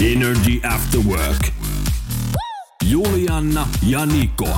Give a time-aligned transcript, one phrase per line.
[0.00, 1.48] Energy After Work.
[2.84, 4.48] Julianna ja Niko.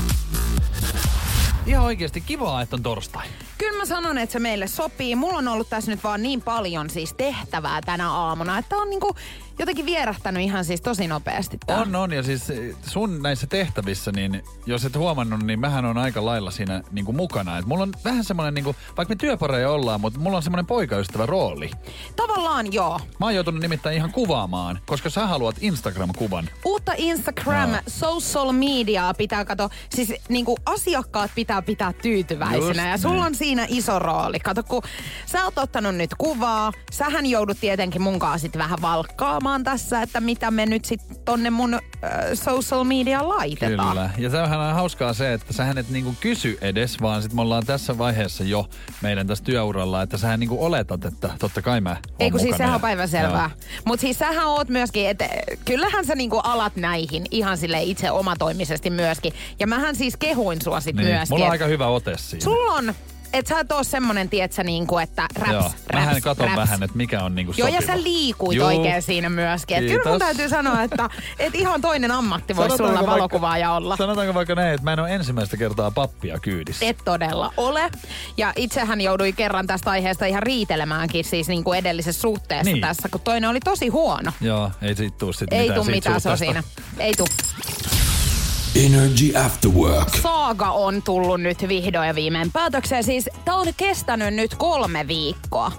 [1.66, 3.26] Ihan oikeasti kivaa, että on torstai.
[3.58, 5.16] Kyllä mä sanon, että se meille sopii.
[5.16, 9.14] Mulla on ollut tässä nyt vaan niin paljon siis tehtävää tänä aamuna, että on niinku
[9.58, 11.58] jotenkin vierähtänyt ihan siis tosi nopeasti.
[11.66, 11.80] Tää.
[11.80, 12.12] On, on.
[12.12, 12.44] Ja siis
[12.86, 17.16] sun näissä tehtävissä, niin jos et huomannut, niin mähän on aika lailla siinä niin kuin
[17.16, 17.58] mukana.
[17.58, 20.66] Et mulla on vähän semmoinen, niin kuin, vaikka me työpareja ollaan, mutta mulla on semmoinen
[20.66, 21.70] poikaystävä rooli.
[22.16, 23.00] Tavallaan joo.
[23.20, 26.48] Mä oon joutunut nimittäin ihan kuvaamaan, koska sä haluat Instagram-kuvan.
[26.64, 27.80] Uutta Instagram, Joo.
[27.86, 29.70] social mediaa pitää kato.
[29.94, 33.26] Siis niinku asiakkaat pitää pitää tyytyväisenä Just ja sulla niin.
[33.26, 34.40] on siinä iso rooli.
[34.40, 34.82] Kato, kun
[35.26, 40.50] sä oot ottanut nyt kuvaa, sähän joudut tietenkin munkaan sit vähän valkkaamaan tässä, että mitä
[40.50, 41.80] me nyt sit tonne mun äh,
[42.34, 43.88] social media laitetaan.
[43.88, 44.10] Kyllä.
[44.18, 47.66] Ja tämähän on hauskaa se, että sähän et niinku kysy edes, vaan sit me ollaan
[47.66, 48.68] tässä vaiheessa jo
[49.02, 52.74] meidän tässä työuralla, että sähän niinku oletat, että totta kai mä Ei kun siis sehän
[52.74, 53.50] on päivänselvää.
[53.84, 55.28] Mutta siis sähän oot myöskin, että
[55.64, 59.32] kyllähän sä niinku alat näihin ihan sille itse omatoimisesti myöskin.
[59.60, 61.08] Ja mähän siis kehuin sua sit Niin.
[61.08, 61.34] myöskin.
[61.34, 62.44] Mulla on aika hyvä ote siinä.
[62.44, 62.94] Sulla on,
[63.32, 65.62] et sä et oo semmonen, tietsä, niinku, että raps, Joo.
[65.62, 66.56] raps, Mähän katon raps.
[66.56, 67.92] vähän, että mikä on niinku Joo, ja sopiva.
[67.96, 68.66] sä liikuit Juu.
[68.66, 69.76] oikein siinä myöskin.
[69.76, 73.96] Et kyllä mun täytyy sanoa, että et ihan toinen ammatti voisi Sanotaanko sulla valokuvaaja olla.
[73.96, 76.86] Sanotaanko vaikka näin, että mä en ole ensimmäistä kertaa pappia kyydissä.
[76.86, 77.90] Et todella ole.
[78.36, 82.80] Ja itsehän joudui kerran tästä aiheesta ihan riitelemäänkin siis niin kuin edellisessä suhteessa Niin.
[82.80, 84.32] tässä, kun toinen oli tosi huono.
[84.40, 86.62] Joo, ei siitä tuu sit Ei mitään tuu siitä mitään, se on siinä.
[86.98, 87.26] Ei tuu.
[88.76, 90.08] Energy After Work.
[90.22, 93.04] Saaga on tullut nyt vihdoin ja viimein päätökseen.
[93.04, 95.72] Siis tää on kestänyt nyt kolme viikkoa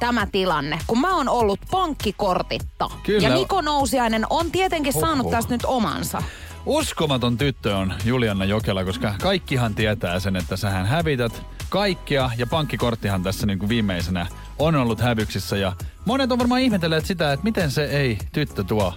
[0.00, 2.90] tämä tilanne, kun mä oon ollut pankkikortitta.
[3.02, 3.28] Kyllä.
[3.28, 5.30] Ja Niko Nousiainen on tietenkin saanut Huhhuh.
[5.32, 6.22] tästä nyt omansa.
[6.66, 13.22] Uskomaton tyttö on Julianna Jokela, koska kaikkihan tietää sen, että sähän hävität kaikkea ja pankkikorttihan
[13.22, 14.26] tässä niin kuin viimeisenä
[14.58, 15.72] on ollut hävyksissä ja
[16.04, 18.94] monet on varmaan ihmetelleet sitä, että miten se ei tyttö tuo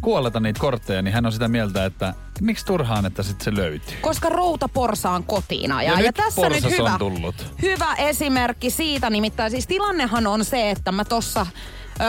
[0.00, 3.96] kuolleta niitä kortteja, niin hän on sitä mieltä, että miksi turhaan, että sitten se löytyy.
[4.00, 5.94] Koska routa porsaan kotiin ajaa.
[5.94, 7.34] Ja Ja, nyt tässä nyt porsas on hyvä, tullut.
[7.62, 9.10] hyvä esimerkki siitä.
[9.10, 11.46] Nimittäin siis tilannehan on se, että mä tossa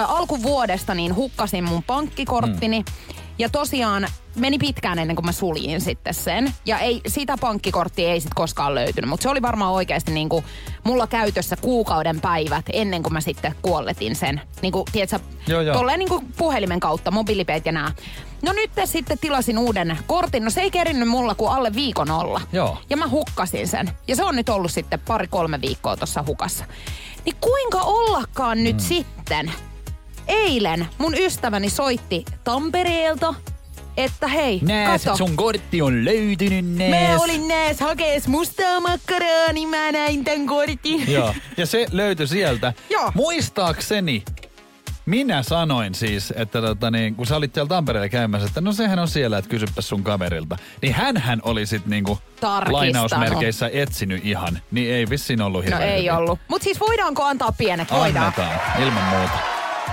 [0.08, 2.84] alkuvuodesta niin hukkasin mun pankkikorttini.
[2.90, 3.21] Hmm.
[3.42, 6.54] Ja tosiaan meni pitkään ennen kuin mä suljin sitten sen.
[6.66, 9.10] Ja ei, sitä pankkikorttia ei sitten koskaan löytynyt.
[9.10, 10.46] Mutta se oli varmaan oikeasti niin kuin
[10.84, 14.42] mulla käytössä kuukauden päivät ennen kuin mä sitten kuolletin sen.
[14.62, 15.76] Niin kuin, tiedätkö, Joo, joo.
[15.76, 17.92] tolleen niin kuin puhelimen kautta, mobiilipeit ja nää.
[18.42, 20.44] No nyt sitten tilasin uuden kortin.
[20.44, 22.42] No se ei kerinnyt mulla kuin alle viikon olla.
[22.54, 22.78] Joo.
[22.90, 23.92] Ja mä hukkasin sen.
[24.08, 26.66] Ja se on nyt ollut sitten pari-kolme viikkoa tuossa hukassa.
[27.26, 29.52] Niin kuinka ollakaan nyt sitten?
[30.28, 33.34] Eilen mun ystäväni soitti Tampereelta,
[33.98, 35.18] että hei, Nääs, kato.
[35.18, 37.18] sun kortti on löytynyt, nääs.
[37.18, 41.12] Mä olin näes hakees mustaa makkaraa, niin mä näin tän kortin.
[41.12, 42.74] Joo, ja se löytyi sieltä.
[42.90, 43.12] Joo.
[43.16, 44.24] Muistaakseni
[45.06, 49.00] minä sanoin siis, että tota niin, kun sä olit siellä Tampereella käymässä, että no sehän
[49.00, 50.58] on siellä, että kysypä sun kaverilta.
[50.82, 52.20] Niin hänhän oli sit niinku
[52.70, 54.60] lainausmerkeissä etsinyt ihan.
[54.72, 56.12] Niin ei vissiin ollut No hirveän ei hyvin.
[56.14, 56.40] ollut.
[56.48, 57.92] Mut siis voidaanko antaa pienet?
[57.92, 58.26] Voidaan.
[58.26, 59.34] Annetaan, ilman muuta.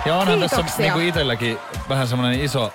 [0.06, 0.84] Ja onhan tässä Kiitoksia.
[0.94, 2.72] niinku itselläkin vähän semmoinen iso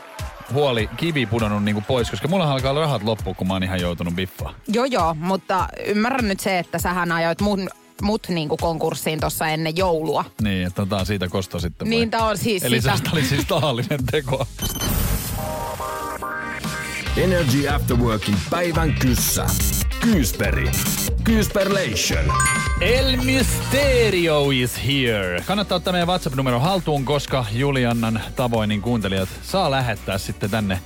[0.53, 4.15] huoli kivi pudonnut niinku pois, koska mulla alkaa rahat loppua, kun mä oon ihan joutunut
[4.15, 4.55] biffaan.
[4.67, 7.69] Joo joo, mutta ymmärrän nyt se, että sähän ajoit mun,
[8.01, 10.25] mut niinku konkurssiin tuossa ennen joulua.
[10.41, 11.89] Niin, että otetaan siitä kosto sitten.
[11.89, 12.97] Niin tää on siis Eli sitä.
[12.97, 14.47] se oli siis tahallinen teko.
[17.17, 19.45] Energy After Workin päivän kyssä.
[20.03, 20.71] Kyysperi.
[21.23, 22.33] Kyysperlation.
[22.81, 25.43] El Mysterio is here.
[25.45, 30.79] Kannattaa ottaa meidän WhatsApp-numero haltuun, koska Juliannan tavoin niin kuuntelijat saa lähettää sitten tänne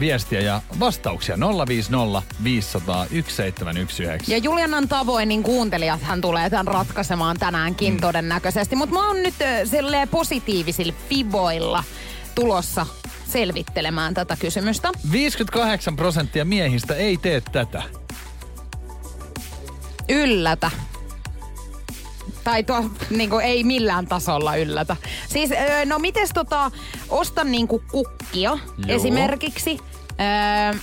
[0.00, 1.36] viestiä ja vastauksia
[1.68, 4.32] 050 500 1719.
[4.32, 8.00] Ja Julianan tavoin niin kuuntelijathan tulee tämän ratkaisemaan tänäänkin mm.
[8.00, 8.76] todennäköisesti.
[8.76, 9.34] Mutta mä oon nyt
[9.64, 11.84] silleen positiivisilla fiboilla
[12.34, 12.86] tulossa
[13.28, 14.92] selvittelemään tätä kysymystä.
[15.12, 18.03] 58 prosenttia miehistä ei tee tätä.
[20.08, 20.70] Yllätä.
[22.44, 24.96] Tai tuo niinku, ei millään tasolla yllätä.
[25.28, 26.70] Siis, öö, no mites tota,
[27.08, 28.60] ostan niinku kukkia Joo.
[28.88, 29.78] esimerkiksi.
[30.10, 30.78] Öö,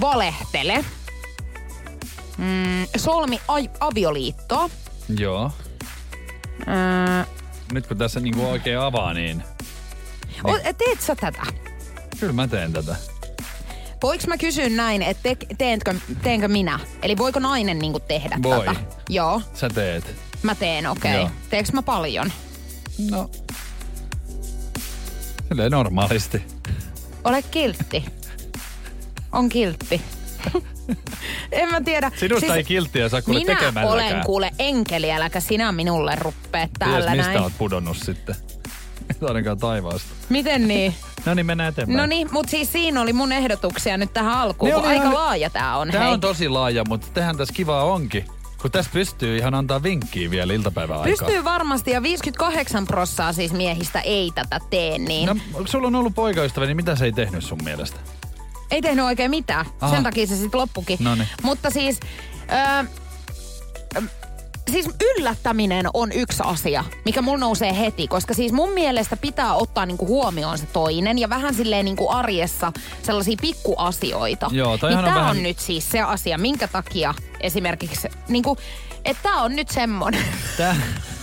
[0.00, 0.84] valehtele.
[2.38, 4.70] Mm, solmi a- avioliittoa.
[5.18, 5.50] Joo.
[6.68, 7.24] Öö,
[7.72, 9.42] nyt kun tässä niinku oikein avaa, niin
[10.44, 11.42] O, teet sä tätä?
[12.20, 12.96] kyllä mä teen tätä.
[14.02, 16.80] Voinko mä kysyä näin, että te, teenkö, teenkö minä?
[17.02, 18.64] Eli voiko nainen niinku tehdä Voi.
[18.66, 18.80] tätä?
[19.08, 20.14] Joo, Sä teet.
[20.42, 21.12] mä teen, okei.
[21.14, 21.22] Joo.
[21.24, 21.34] Okay.
[21.50, 22.32] Teekö mä paljon?
[23.10, 23.30] No.
[25.48, 26.42] Silleen normaalisti.
[27.24, 28.04] Ole kiltti.
[29.32, 30.00] On kiltti.
[31.52, 32.10] en mä tiedä.
[32.16, 34.12] Sinusta ei kilttiä saa kuule Minä tekemälläkään.
[34.12, 37.42] olen kuule enkeli, äläkä sinä minulle ruppee Ties, täällä mistä näin.
[37.42, 38.34] oot pudonnut sitten.
[39.28, 40.08] Ainakaan taivaasta.
[40.28, 40.94] Miten niin?
[41.26, 41.96] No niin, mennään eteenpäin.
[41.96, 45.14] No niin, mutta siis siinä oli mun ehdotuksia nyt tähän alkuun, Ne kun aika ihan-
[45.14, 45.88] laaja tää on.
[45.90, 46.12] Tää hei.
[46.12, 48.24] on tosi laaja, mutta tehän tässä kivaa onkin.
[48.62, 51.26] Kun tässä pystyy ihan antaa vinkkiä vielä iltapäivän aikaa.
[51.26, 56.14] Pystyy varmasti ja 58 prossaa siis miehistä ei tätä tee, niin No, sulla on ollut
[56.14, 57.96] poikaystävä, niin mitä se ei tehnyt sun mielestä?
[58.70, 59.66] ei tehnyt oikein mitään.
[59.80, 59.94] Aha.
[59.94, 60.98] Sen takia se sitten loppukin.
[61.00, 61.28] Noniin.
[61.42, 62.00] Mutta siis,
[62.52, 62.84] öö,
[64.72, 69.86] siis yllättäminen on yksi asia, mikä mulla nousee heti, koska siis mun mielestä pitää ottaa
[69.86, 72.72] niinku huomioon se toinen ja vähän silleen niinku arjessa
[73.02, 74.50] sellaisia pikkuasioita.
[74.52, 78.56] Joo, niin on vähän- on nyt siis se asia, minkä takia esimerkiksi, niinku,
[79.04, 80.24] että tää on nyt semmonen.
[80.56, 80.76] Tää,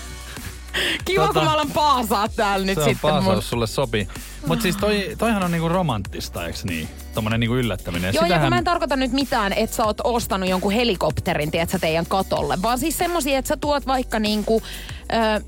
[1.06, 3.24] Kiva, Tota, kun mä alan paasaa täällä nyt se sitten mun.
[3.24, 4.08] paasaus sulle sopii.
[4.48, 6.90] Mutta siis toi, toihan on niinku romanttista, eiks niin?
[7.14, 8.14] Tommonen niinku yllättäminen.
[8.14, 11.80] Joo, ja kun mä en tarkoita nyt mitään, että sä oot ostanut jonkun helikopterin, tiedätkö,
[11.80, 14.62] teidän katolle, vaan siis semmosia, että sä tuot vaikka niinku,
[15.38, 15.42] ö,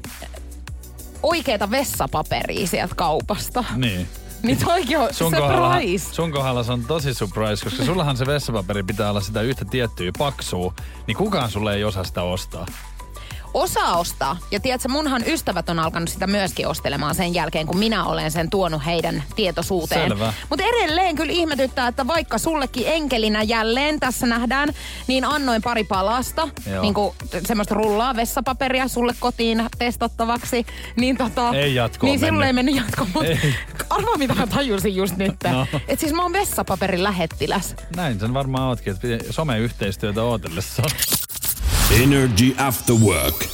[1.24, 3.64] oikeeta vessapaperia sieltä kaupasta.
[3.76, 4.08] Niin.
[4.44, 6.14] Niin toikin on Sun kohdalla, surprise.
[6.14, 10.12] sun kohdalla se on tosi surprise, koska sullahan se vessapaperi pitää olla sitä yhtä tiettyä
[10.18, 10.74] paksua,
[11.08, 12.66] niin kukaan sulle ei osaa sitä ostaa.
[13.54, 14.38] Osaa ostaa.
[14.52, 18.50] Ja tiedätkö, munhan ystävät on alkanut sitä myöskin ostelemaan sen jälkeen, kun minä olen sen
[18.50, 20.12] tuonut heidän tietoisuuteen.
[20.50, 24.70] Mutta edelleen kyllä ihmetyttää, että vaikka sullekin enkelinä jälleen tässä nähdään,
[25.08, 26.82] niin annoin pari palasta, Joo.
[26.82, 27.16] niin kuin
[27.46, 30.66] semmoista rullaa vessapaperia sulle kotiin testattavaksi.
[30.96, 33.30] Niin, tota, Ei jatkoon Niin silloin ei mennyt jatkoon, mutta
[33.90, 35.36] arvaa mitä mä tajusin just nyt.
[35.52, 35.68] No.
[35.88, 37.76] Että siis mä oon vessapaperin lähettiläs.
[37.96, 40.84] Näin sen varmaan ootkin, että someyhteistyötä ootellessa.
[42.02, 43.46] Energy After Work.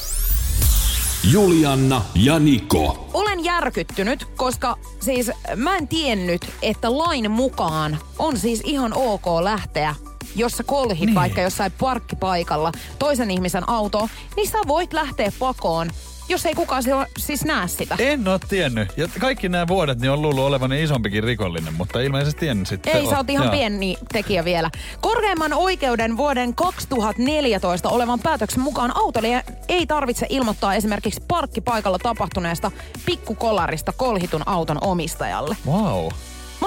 [1.31, 3.09] Julianna ja Niko.
[3.13, 9.95] Olen järkyttynyt, koska siis mä en tiennyt, että lain mukaan on siis ihan ok lähteä
[10.36, 11.15] jos sä kolhit niin.
[11.15, 15.92] vaikka jossain parkkipaikalla toisen ihmisen autoa, niin sä voit lähteä pakoon,
[16.29, 17.95] jos ei kukaan sillä- siis näe sitä.
[17.99, 18.89] En oo tiennyt.
[18.97, 23.05] Ja kaikki nämä vuodet niin on luullut olevan isompikin rikollinen, mutta ilmeisesti en sitten Ei,
[23.05, 23.51] sä oot ihan Joo.
[23.51, 24.69] pieni tekijä vielä.
[25.01, 32.71] Korkeimman oikeuden vuoden 2014 olevan päätöksen mukaan autolija ei tarvitse ilmoittaa esimerkiksi parkkipaikalla tapahtuneesta
[33.05, 35.57] pikkukolarista kolhitun auton omistajalle.
[35.67, 36.07] Wow.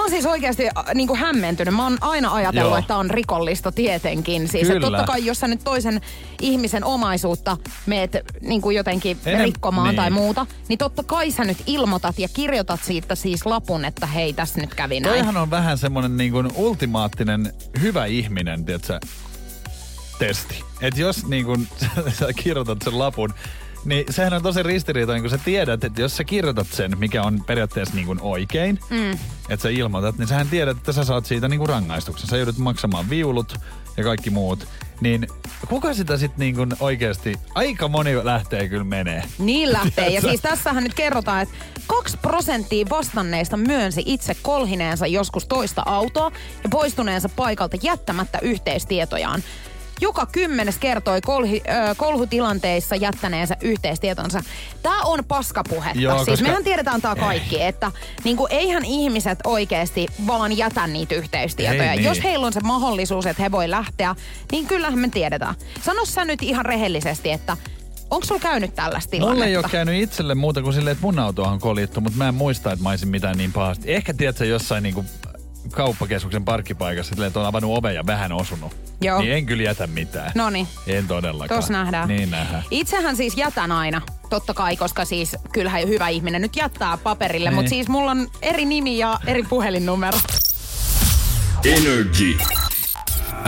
[0.03, 1.75] Oon siis oikeasti äh, niin kuin hämmentynyt.
[1.75, 2.77] Mä oon aina ajatellut, Joo.
[2.77, 4.47] että on rikollista tietenkin.
[4.47, 4.87] Siis Kyllä.
[4.87, 6.01] että totta kai, jos sä nyt toisen
[6.41, 8.11] ihmisen omaisuutta meet
[8.41, 9.95] niin kuin jotenkin Enem- rikkomaan niin.
[9.95, 14.33] tai muuta, niin totta kai sä nyt ilmoitat ja kirjoitat siitä siis lapun, että hei,
[14.33, 15.15] tässä nyt kävi näin.
[15.15, 18.99] Toihan on vähän semmonen niin kuin ultimaattinen hyvä ihminen, tiedätkö,
[20.19, 20.63] testi.
[20.81, 21.67] Että jos niin kuin,
[22.19, 23.33] sä kirjoitat sen lapun,
[23.85, 27.43] niin sehän on tosi ristiriitainen, kun sä tiedät, että jos sä kirjoitat sen, mikä on
[27.45, 29.11] periaatteessa niin kuin oikein, mm.
[29.49, 32.29] että sä ilmoitat, niin sähän tiedät, että sä saat siitä niin kuin rangaistuksen.
[32.29, 33.59] Sä joudut maksamaan viulut
[33.97, 34.67] ja kaikki muut.
[35.01, 35.27] Niin
[35.69, 39.23] kuka sitä sitten niin kuin oikeasti, aika moni lähtee kyllä menee.
[39.39, 40.09] Niin lähtee.
[40.09, 41.55] Ja siis tässähän nyt kerrotaan, että
[41.87, 46.31] 2 prosenttia vastanneista myönsi itse kolhineensa joskus toista autoa
[46.63, 49.43] ja poistuneensa paikalta jättämättä yhteistietojaan.
[50.01, 54.43] Joka kymmenes kertoi kolhi, ö, kolhutilanteissa jättäneensä yhteistietonsa.
[54.83, 55.99] Tämä on paskapuhetta.
[56.01, 57.91] Joo, siis koska- mehän tiedetään tämä kaikki, että
[58.23, 61.91] niinku, eihän ihmiset oikeasti vaan jätä niitä yhteistietoja.
[61.91, 62.05] Ei niin.
[62.07, 64.15] Jos heillä on se mahdollisuus, että he voi lähteä,
[64.51, 65.55] niin kyllähän me tiedetään.
[65.81, 67.57] Sano sä nyt ihan rehellisesti, että
[68.09, 69.35] onko sulla käynyt tällaista tilannetta?
[69.35, 72.27] Mulle ei ole käynyt itselle muuta kuin silleen, että mun auto on kolittu, mutta mä
[72.27, 73.93] en muista, että mä olisin mitään niin pahasti.
[73.93, 75.05] Ehkä tiedätkö jossain niinku
[75.71, 78.75] kauppakeskuksen parkkipaikassa, silleen, että on avannut oven ja vähän osunut.
[79.01, 79.19] Joo.
[79.21, 80.31] Niin en kyllä jätä mitään.
[80.35, 80.67] Noniin.
[80.87, 81.59] En todellakaan.
[81.59, 82.07] Tuossa nähdään.
[82.07, 82.63] Niin nähdään.
[82.71, 87.55] Itsehän siis jätän aina, totta kai, koska siis kyllähän hyvä ihminen nyt jättää paperille, Niin.
[87.55, 90.17] mutta siis mulla on eri nimi ja eri puhelinnumero.
[91.65, 92.37] Energy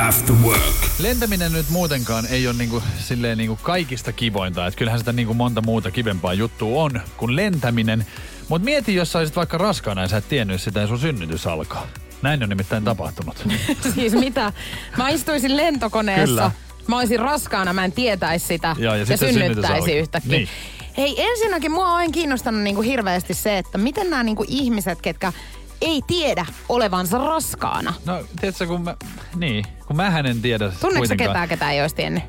[0.08, 0.62] After Work.
[1.00, 4.68] Lentäminen nyt muutenkaan ei ole niinku, silleen niinku kaikista kivointa.
[4.68, 8.06] Et kyllähän sitä niinku monta muuta kivempaa juttua on kuin lentäminen.
[8.50, 11.48] Mutta mieti, jos sä olisit vaikka raskaana ja sä et tiennyt sitä ja sun synnytys
[11.48, 11.88] alkaa.
[12.26, 13.48] Näin on nimittäin tapahtunut.
[13.96, 14.54] siis mitä?
[14.98, 16.26] Mä istuisin lentokoneessa.
[16.26, 16.52] Kyllä.
[16.88, 18.76] Mä olisin raskaana, mä en tietäisi sitä.
[18.80, 20.38] Joo, ja ja synnytys synnyttäisi yhtäkkiä.
[20.38, 20.50] Niin.
[20.98, 25.34] Hei, ensinnäkin mua on kiinnostanut niinku hirveästi se, että miten nämä niinku ihmiset, ketkä
[25.82, 27.94] ei tiedä olevansa raskaana.
[28.06, 28.96] No, tiedätkö, kun mä,
[29.36, 32.24] niin, kun mähän en tiedä Tunneeko sä ketään, ketä ei olisi tiennyt?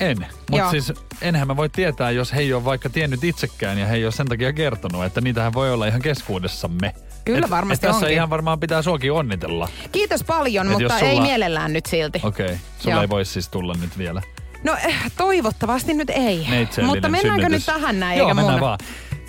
[0.00, 0.26] En.
[0.50, 3.96] Mutta siis enhän mä voi tietää, jos he ei ole vaikka tiennyt itsekään ja he
[3.96, 6.94] ei ole sen takia kertonut, että niitähän voi olla ihan keskuudessamme.
[7.34, 8.14] Kyllä et, varmasti et tässä onkin.
[8.16, 9.68] ihan varmaan pitää suokin onnitella.
[9.92, 12.20] Kiitos paljon, Et mutta jos ei sulla- mielellään nyt silti.
[12.24, 12.58] Okei, okay.
[12.78, 13.02] sulla Joo.
[13.02, 14.22] ei voi siis tulla nyt vielä.
[14.64, 16.46] No eh, toivottavasti nyt ei.
[16.86, 17.50] Mutta mennäänkö synnytys.
[17.68, 18.68] nyt tähän näin Joo, eikä mennään muun?
[18.68, 18.78] vaan.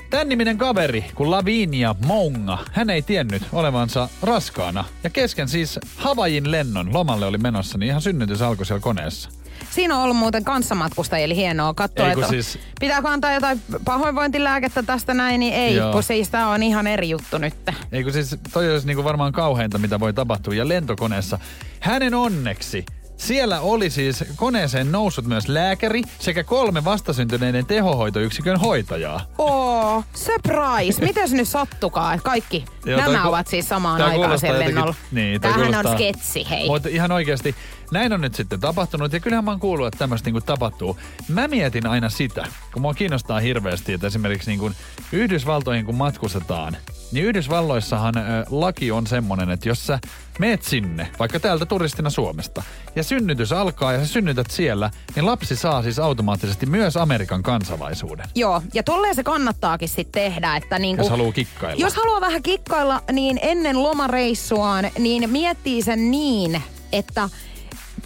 [0.09, 4.83] Tän niminen kaveri, kun Lavinia Mounga, hän ei tiennyt olevansa raskaana.
[5.03, 9.29] Ja kesken siis Havajin lennon, lomalle oli menossa, niin ihan synnytys alkoi siellä koneessa.
[9.71, 15.13] Siinä on ollut muuten kanssamatkustajia, eli hienoa katsoa, että siis- pitääkö antaa jotain pahoinvointilääkettä tästä
[15.13, 15.91] näin, niin ei, Joo.
[15.91, 17.53] kun siis tää on ihan eri juttu nyt.
[17.91, 20.53] Ei kun siis toi olisi niinku varmaan kauheinta, mitä voi tapahtua.
[20.53, 21.39] Ja lentokoneessa
[21.79, 22.85] hänen onneksi
[23.17, 29.21] siellä oli siis koneeseen noussut myös lääkäri sekä kolme vastasyntyneiden tehohoitoyksikön hoitajaa.
[29.37, 31.01] Oo, surprise!
[31.05, 34.95] Miten se nyt sattukaa, että kaikki Joo, nämä ku- ovat siis samaan aikaan jotenkin- lennolla.
[35.11, 36.67] niin, Tämähän on sketsi, hei.
[36.67, 37.55] Mutta ihan oikeasti,
[37.91, 40.99] näin on nyt sitten tapahtunut ja kyllähän mä oon kuullut, että tämmöistä niinku tapahtuu.
[41.27, 44.71] Mä mietin aina sitä, kun mua kiinnostaa hirveästi, että esimerkiksi niinku
[45.11, 46.77] Yhdysvaltoihin kun matkustetaan,
[47.11, 49.99] niin Yhdysvalloissahan ö, laki on semmonen, että jos sä
[50.39, 52.63] meet sinne, vaikka täältä turistina Suomesta,
[52.95, 58.27] ja synnytys alkaa ja sä synnytät siellä, niin lapsi saa siis automaattisesti myös Amerikan kansalaisuuden.
[58.35, 61.81] Joo, ja tolleen se kannattaakin sitten tehdä, että niinku, Jos haluaa kikkailla.
[61.81, 67.29] Jos haluaa vähän kikkailla, niin ennen lomareissuaan, niin miettii sen niin, että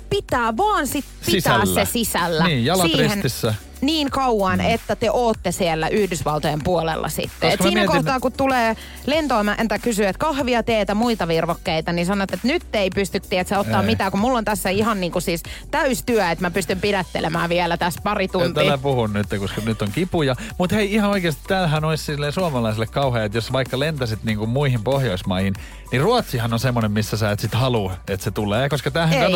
[0.10, 1.86] pitää vaan sit pitää Sisällä.
[1.86, 2.44] se sisällä.
[2.44, 3.54] Niin, jalat ristissä.
[3.82, 4.66] Niin kauan, mm.
[4.66, 7.30] että te ootte siellä Yhdysvaltojen puolella sitten.
[7.32, 11.92] Koska Et mä siinä mietin- kohtaa, kun tulee lentoemäntä kysyä, että kahvia, teetä, muita virvokkeita,
[11.92, 13.86] niin sanot, että nyt ei pysty tiedätkö, ottaa Ei.
[13.86, 18.02] mitään, kun mulla on tässä ihan niinku siis täystyö, että mä pystyn pidättelemään vielä tässä
[18.04, 18.54] pari tuntia.
[18.54, 20.36] tällä puhun nyt, koska nyt on kipuja.
[20.58, 25.54] Mutta hei, ihan oikeasti tämähän olisi suomalaiselle kauhea, että jos vaikka lentäisit niinku muihin Pohjoismaihin,
[25.92, 28.70] niin Ruotsihan on semmoinen, missä sä et sit halua, että se tulee.
[28.70, 29.36] Koska tämähän Ei.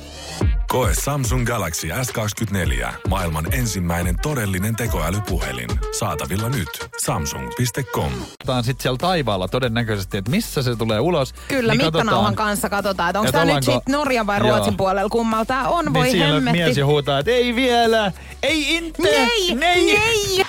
[0.67, 2.87] Koe Samsung Galaxy S24.
[3.07, 5.69] Maailman ensimmäinen todellinen tekoälypuhelin.
[5.99, 6.69] Saatavilla nyt.
[7.01, 8.11] Samsung.com.
[8.11, 11.33] katsotaan sitten siellä taivaalla todennäköisesti, että missä se tulee ulos.
[11.47, 14.49] Kyllä, niin mittanauhan kanssa katsotaan, että onko Että tämä nyt sitten Norjan vai Joo.
[14.49, 16.59] Ruotsin puolella, kummalla tämä on, voi niin siellä hemmetti.
[16.59, 18.11] mies jo huutaa, että ei vielä,
[18.43, 19.85] ei inte, Nei, nei.
[19.85, 20.45] nei.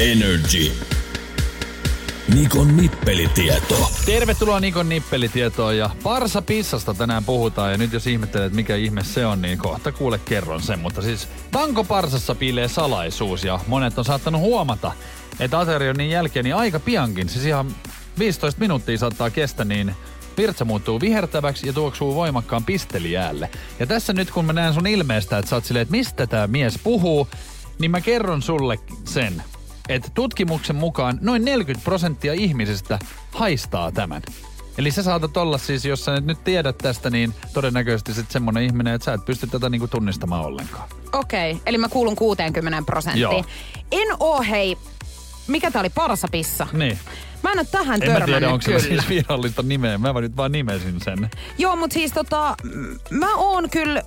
[0.00, 0.72] Energy.
[2.34, 3.90] Nikon nippelitieto.
[4.06, 9.26] Tervetuloa Nikon nippelitietoon ja Parsa Pissasta tänään puhutaan ja nyt jos ihmettelet mikä ihme se
[9.26, 10.78] on, niin kohta kuule kerron sen.
[10.78, 14.92] Mutta siis Tanko Parsassa piilee salaisuus ja monet on saattanut huomata,
[15.40, 17.74] että aterioinnin jälkeen niin aika piankin, siis ihan
[18.18, 19.94] 15 minuuttia saattaa kestä, niin
[20.36, 23.50] virtsa muuttuu vihertäväksi ja tuoksuu voimakkaan pistelijäälle.
[23.78, 26.46] Ja tässä nyt kun mä näen sun ilmeestä, että sä oot silleen, että mistä tämä
[26.46, 27.28] mies puhuu,
[27.78, 29.42] niin mä kerron sulle sen,
[29.88, 32.98] että tutkimuksen mukaan noin 40 prosenttia ihmisistä
[33.32, 34.22] haistaa tämän.
[34.78, 38.94] Eli sä saatat olla siis, jos sä nyt tiedät tästä, niin todennäköisesti sit semmonen ihminen,
[38.94, 40.88] että sä et pysty tätä niinku tunnistamaan ollenkaan.
[41.12, 43.22] Okei, okay, eli mä kuulun 60 prosenttiin.
[43.22, 43.44] Joo.
[43.92, 44.76] En oo hei,
[45.46, 46.66] mikä tää oli, parsapissa?
[46.72, 46.98] Niin.
[47.44, 49.98] Mä en oo tähän En mä törmännyt tiedä, onko se siis virallista nimeä.
[49.98, 51.30] Mä nyt vaan nimesin sen.
[51.58, 52.56] Joo, mutta siis tota,
[53.10, 54.02] mä oon kyllä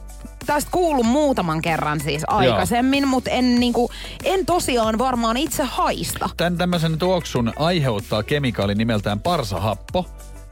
[0.45, 3.91] tästä kuullut muutaman kerran siis aikaisemmin, mutta en, niinku,
[4.23, 6.29] en tosiaan varmaan itse haista.
[6.37, 10.05] Tän tämmöisen tuoksun aiheuttaa kemikaali nimeltään parsahappo.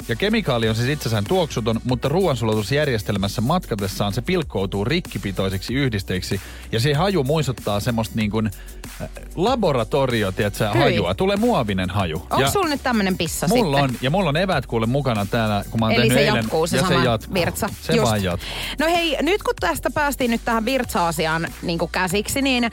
[0.08, 6.42] Ja kemikaali on siis itsessään tuoksuton, mutta ruoansulatusjärjestelmässä matkatessaan se pilkkoutuu rikkipitoisiksi yhdisteiksi.
[6.72, 8.50] Ja se haju muistuttaa semmoista niin kuin
[9.02, 10.82] äh, laboratorio, tiedätkö, Hyi.
[10.82, 11.14] hajua.
[11.14, 12.18] Tulee muovinen haju.
[12.18, 13.96] Onko ja sulla nyt tämmönen pissa mulla sitten?
[13.96, 16.36] on, ja mulla on eväät kuule mukana täällä, kun mä oon Eli se eilen.
[16.36, 17.34] jatkuu se ja sama se jatkuu.
[17.34, 17.70] virtsa.
[17.82, 18.04] Se Just.
[18.10, 18.50] vaan jatkuu.
[18.80, 22.70] No hei, nyt kun tästä päästiin nyt tähän virtsa-asiaan niin käsiksi, niin ö,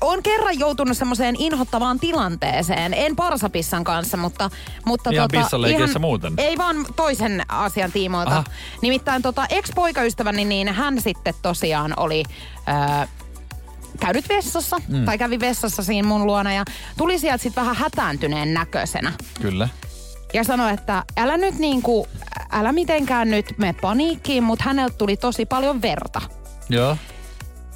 [0.00, 2.94] on kerran joutunut semmoiseen inhottavaan tilanteeseen.
[2.94, 4.50] En parsapissan kanssa, mutta...
[4.84, 6.19] mutta Ihan tota, pissanleikeissä muuten?
[6.38, 8.32] Ei vaan toisen asian tiimoilta.
[8.32, 8.44] Aha.
[8.82, 12.24] Nimittäin tota, ex-poikaystäväni, niin hän sitten tosiaan oli...
[13.04, 13.06] Ö,
[14.00, 15.04] käynyt vessassa, mm.
[15.04, 16.64] tai kävi vessassa siinä mun luona ja
[16.96, 19.68] tuli sieltä sitten vähän hätääntyneen näköisenä Kyllä.
[20.34, 22.08] ja sanoi, että älä nyt niinku,
[22.52, 26.20] älä mitenkään nyt me paniikkiin, mutta häneltä tuli tosi paljon verta.
[26.68, 26.96] Joo.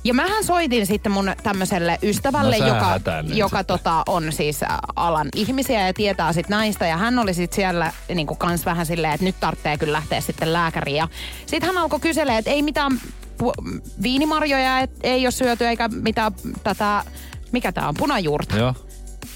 [0.04, 3.00] Ja mähän soitin sitten mun tämmöiselle ystävälle, No joka,
[3.34, 4.60] joka tota, on siis
[4.96, 6.86] alan ihmisiä ja tietää sit näistä.
[6.86, 10.52] Ja hän oli sitten siellä niinku kans vähän silleen, että nyt tarvitsee kyllä lähteä sitten
[10.52, 10.96] lääkäriin.
[10.96, 11.08] Ja
[11.46, 13.00] sitten hän alkoi kyselee, että ei mitään
[13.42, 16.32] pu- viinimarjoja et, ei ole syöty eikä mitään
[16.64, 17.04] tätä,
[17.52, 18.56] mikä tää on, punajuurta.
[18.56, 18.74] Joo.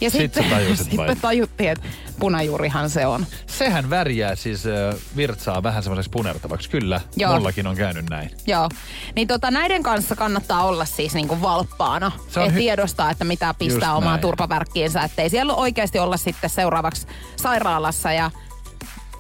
[0.01, 0.45] Ja Sit sitten,
[0.77, 1.85] sitten tajuttiin, että
[2.21, 3.27] Punajuurihan se on.
[3.47, 6.71] Sehän värjää siis äh, virtsaa vähän semmoiseksi punertavaksi.
[6.71, 7.35] Kyllä, Joo.
[7.35, 8.31] mullakin on käynyt näin.
[8.47, 8.69] Joo.
[9.17, 12.13] Niin tota, näiden kanssa kannattaa olla siis niinku valppaana.
[12.29, 14.21] Se on hy- tiedostaa, että mitä pistää Just omaa näin.
[14.21, 15.03] turpavärkkiinsä.
[15.03, 17.07] Että ei siellä oikeasti olla sitten seuraavaksi
[17.37, 18.31] sairaalassa ja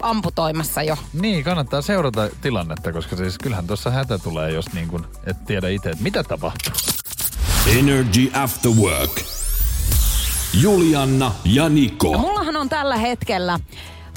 [0.03, 0.97] amputoimassa jo.
[1.13, 5.69] Niin, kannattaa seurata tilannetta, koska siis kyllähän tuossa hätä tulee, jos niin kuin et tiedä
[5.69, 6.73] itse, että mitä tapahtuu.
[7.79, 9.38] Energy After Work.
[10.63, 12.13] Julianna ja Niko.
[12.13, 13.61] Ja mullahan on tällä hetkellä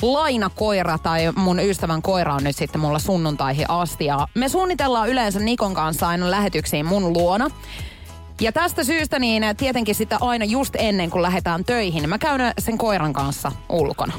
[0.01, 4.05] lainakoira tai mun ystävän koira on nyt sitten mulla sunnuntaihin asti.
[4.05, 7.49] Ja me suunnitellaan yleensä Nikon kanssa aina lähetyksiin mun luona.
[8.41, 12.53] Ja tästä syystä niin tietenkin sitten aina just ennen kuin lähdetään töihin, niin mä käyn
[12.59, 14.13] sen koiran kanssa ulkona.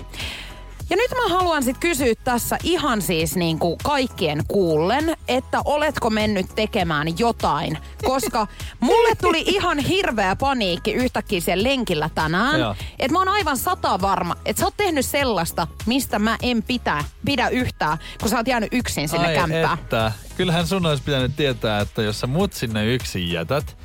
[0.91, 6.11] Ja nyt mä haluan sitten kysyä tässä ihan siis niin kuin kaikkien kuullen, että oletko
[6.11, 8.47] mennyt tekemään jotain, koska
[8.81, 12.61] mulle tuli ihan hirveä paniikki yhtäkkiä siellä lenkillä tänään,
[12.99, 17.05] että mä oon aivan sata varma, että sä oot tehnyt sellaista, mistä mä en pitä,
[17.25, 19.79] pidä yhtään, kun sä oot jäänyt yksin sinne Ai kämppään.
[19.79, 20.13] että.
[20.37, 23.77] Kyllähän sun olisi pitänyt tietää, että jos sä mut sinne yksin jätät,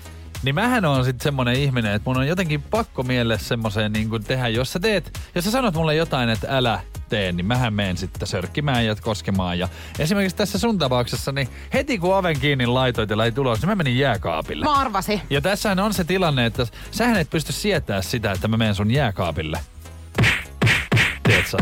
[0.44, 4.24] niin mähän on sitten semmonen ihminen, että mun on jotenkin pakko mielessä semmoiseen niin kuin
[4.24, 6.79] tehdä, jos sä teet, jos sä sanot mulle jotain, että älä
[7.10, 9.60] tee, niin mähän menen sitten sörkkimään ja koskemaan.
[9.60, 13.70] Ja esimerkiksi tässä sun tapauksessa, niin heti kun oven kiinni laitoit ja lähit ulos, niin
[13.70, 14.65] mä menin jääkaapille.
[14.65, 15.22] Mä arvasin.
[15.29, 18.91] Ja tässähän on se tilanne, että sähän et pysty sietää sitä, että mä menen sun
[18.91, 19.60] jääkaapille.
[21.24, 21.58] Tiedätkö?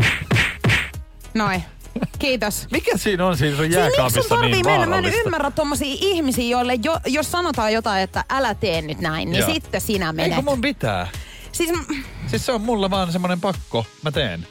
[1.34, 1.75] Noin.
[2.18, 2.66] Kiitos.
[2.70, 4.86] Mikä siinä on siinä sun Siis jääkaapissa tarvii niin mennä?
[4.86, 9.30] Mä en ymmärrä tommosia ihmisiä, joille jo, jos sanotaan jotain, että älä tee nyt näin,
[9.30, 9.52] niin Joo.
[9.54, 10.44] sitten sinä Eikö menet.
[10.44, 11.08] mun pitää?
[11.52, 11.94] Siis, m-
[12.26, 13.86] Siis se on mulla vaan semmonen pakko.
[14.02, 14.46] Mä teen.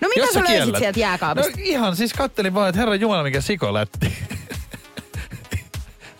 [0.00, 1.50] no mitä Jos sä löysit kiellät- sieltä jääkaapista?
[1.50, 4.12] No ihan siis kattelin vaan, että herra Jumala mikä sikolätti.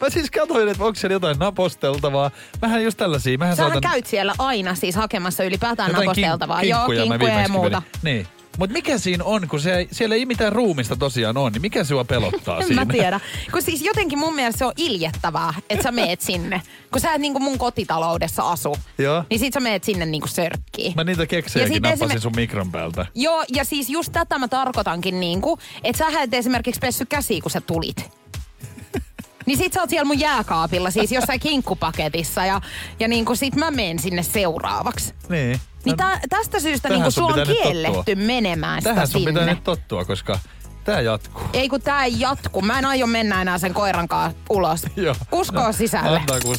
[0.01, 2.31] Mä siis katsoin, että onko siellä jotain naposteltavaa.
[2.63, 3.39] Mähän just tällaisia.
[3.39, 6.61] Mähän Sähän saatan käyt siellä aina siis hakemassa ylipäätään jotain naposteltavaa.
[6.61, 7.83] kin- Joo, kinkkuja, ja muuta.
[7.83, 8.01] vedin.
[8.03, 8.27] Niin.
[8.59, 12.05] Mutta mikä siinä on, kun se, siellä ei mitään ruumista tosiaan on, niin mikä sua
[12.05, 12.85] pelottaa En siinä?
[12.85, 13.21] mä tiedä.
[13.53, 16.63] Kun siis jotenkin mun mielestä se on iljettävää, että sä meet sinne.
[16.93, 18.77] Kun sä et niinku mun kotitaloudessa asu.
[18.99, 19.25] Joo.
[19.31, 20.93] Niin sit sä meet sinne niinku sörkkiin.
[20.97, 23.07] Mä niitä keksejäkin nappasin esimer- sun mikron päältä.
[23.15, 27.51] Joo, ja siis just tätä mä tarkoitankin niinku, että sä et esimerkiksi pessy käsiä, kun
[27.51, 28.11] sä tulit.
[29.47, 32.61] Niin sit sä oot siellä mun jääkaapilla, siis jossain kinkkupaketissa ja,
[33.01, 35.15] ja niinku sit mä menen sinne seuraavaksi.
[35.29, 35.61] Niin.
[35.87, 38.27] Niin tä, tästä syystä tähän niinku sun on kielletty tottua.
[38.27, 39.41] menemään sitä Tähän sun sinne.
[39.41, 40.39] pitää nyt tottua, koska
[40.85, 41.43] tää jatkuu.
[41.53, 42.63] Ei kun tää ei jatku.
[42.63, 44.87] Mä en aio mennä enää sen koiran kanssa ulos.
[45.33, 46.19] Uskoa sisälle.
[46.19, 46.57] Antaa kun...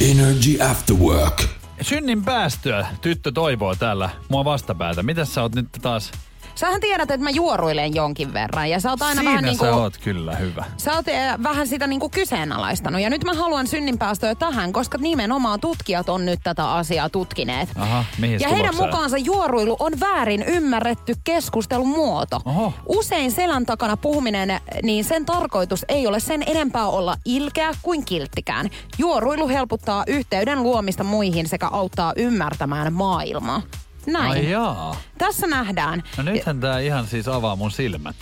[0.00, 1.42] Energy After Work.
[1.82, 5.02] Synnin päästyä tyttö toivoo täällä mua vastapäätä.
[5.02, 6.12] Mitäs sä oot nyt taas?
[6.56, 9.64] Sähän tiedät, että mä juoruilen jonkin verran ja sä oot aina Siinä vähän niinku...
[9.64, 10.64] sä oot kyllä hyvä.
[10.76, 13.00] Sä oot eh, vähän sitä niinku kyseenalaistanut.
[13.00, 17.68] Ja nyt mä haluan synninpäästöä tähän, koska nimenomaan tutkijat on nyt tätä asiaa tutkineet.
[17.76, 18.88] Aha, mihin ja heidän tulokseen?
[18.88, 22.40] mukaansa juoruilu on väärin ymmärretty keskustelun muoto.
[22.44, 22.72] Oho.
[22.86, 28.70] Usein selän takana puhuminen, niin sen tarkoitus ei ole sen enempää olla ilkeä kuin kilttikään.
[28.98, 33.62] Juoruilu helpottaa yhteyden luomista muihin sekä auttaa ymmärtämään maailmaa.
[34.06, 34.30] Näin.
[34.30, 34.96] Ai jaa.
[35.18, 36.02] Tässä nähdään.
[36.16, 38.16] No nythän tää ihan siis avaa mun silmät.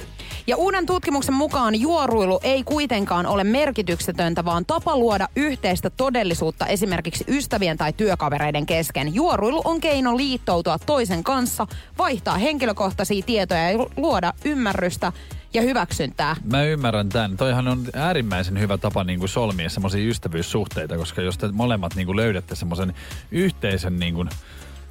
[0.47, 7.25] Ja uuden tutkimuksen mukaan juoruilu ei kuitenkaan ole merkityksetöntä, vaan tapa luoda yhteistä todellisuutta esimerkiksi
[7.29, 9.15] ystävien tai työkavereiden kesken.
[9.15, 11.67] Juoruilu on keino liittoutua toisen kanssa,
[11.99, 15.13] vaihtaa henkilökohtaisia tietoja ja luoda ymmärrystä
[15.55, 16.37] ja hyväksyntää.
[16.51, 17.37] Mä ymmärrän tämän.
[17.37, 22.07] Toihan on äärimmäisen hyvä tapa niin kuin solmia semmoisia ystävyyssuhteita, koska jos te molemmat niin
[22.07, 22.95] kuin löydätte semmoisen
[23.31, 24.29] yhteisen niin kuin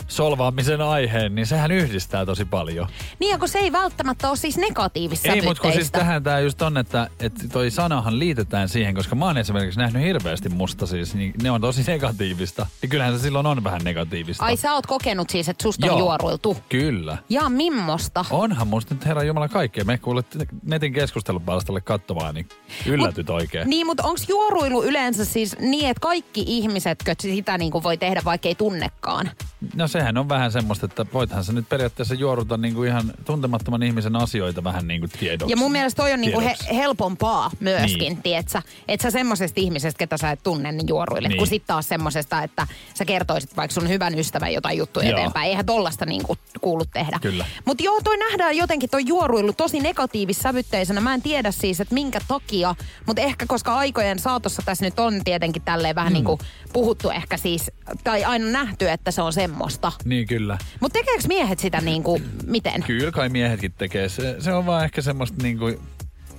[0.07, 2.87] solvaamisen aiheen, niin sehän yhdistää tosi paljon.
[3.19, 6.39] Niin ja kun se ei välttämättä ole siis negatiivissa Ei, mutta kun siis tähän tää
[6.39, 10.85] just on, että, että toi sanahan liitetään siihen, koska mä oon esimerkiksi nähnyt hirveästi musta
[10.85, 12.65] siis, niin ne on tosi negatiivista.
[12.81, 14.45] Ja kyllähän se silloin on vähän negatiivista.
[14.45, 15.99] Ai sä oot kokenut siis, että susta on Joo.
[15.99, 16.57] juoruiltu.
[16.69, 17.17] Kyllä.
[17.29, 18.25] Ja mimmosta?
[18.29, 19.85] Onhan musta nyt herra Jumala kaikkea.
[19.85, 20.27] Me kuulet
[20.63, 22.47] netin keskustelupalstalle katsomaan, niin
[22.85, 23.69] yllätyt oikein.
[23.69, 28.21] Niin, mutta onko juoruilu yleensä siis niin, että kaikki ihmisetkö sitä niin kuin voi tehdä,
[28.25, 29.31] vaikka ei tunnekaan?
[29.75, 34.15] No sehän on vähän semmoista, että voithan se nyt periaatteessa juoruta niinku ihan tuntemattoman ihmisen
[34.15, 35.51] asioita vähän niinku tiedoksi.
[35.51, 36.75] Ja mun mielestä toi on niinku he, Tiedoksi.
[36.75, 37.99] helpompaa myöskin, Niin.
[38.13, 38.23] niin.
[38.23, 38.62] tietsä.
[38.88, 41.27] Että sä semmosesta ihmisestä, ketä sä et tunne, niin juoruille.
[41.27, 41.29] Niin.
[41.34, 41.38] Niin.
[41.38, 45.17] Kun sit taas semmosesta, että sä kertoisit vaikka sun hyvän ystävän jotain juttuja Joo.
[45.19, 45.49] eteenpäin.
[45.49, 47.19] Eihän tollasta niinku kuulu tehdä.
[47.21, 47.45] Kyllä.
[47.65, 51.01] Mutta joo, toi nähdään jotenkin toi juoruilu tosi negatiivissävytteisenä.
[51.01, 52.75] Mä en tiedä siis, että minkä takia.
[53.06, 56.13] Mutta ehkä koska aikojen saatossa tässä nyt on tietenkin tälleen vähän mm.
[56.13, 56.39] niinku
[56.73, 57.71] puhuttu ehkä siis,
[58.03, 59.83] tai aina nähty, että se on semmoista.
[60.06, 60.58] Niin kyllä.
[60.80, 62.84] Mutta tekeekö miehet sitä niinku, miten?
[62.84, 64.10] Kyllä kai miehetkin tekee.
[64.10, 65.67] Se, se on vaan ehkä semmoista niinku...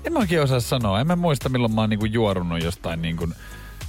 [0.05, 1.01] En mä oikein osaa sanoa.
[1.01, 3.29] En mä muista milloin mä oon niinku juorunut jostain niinku...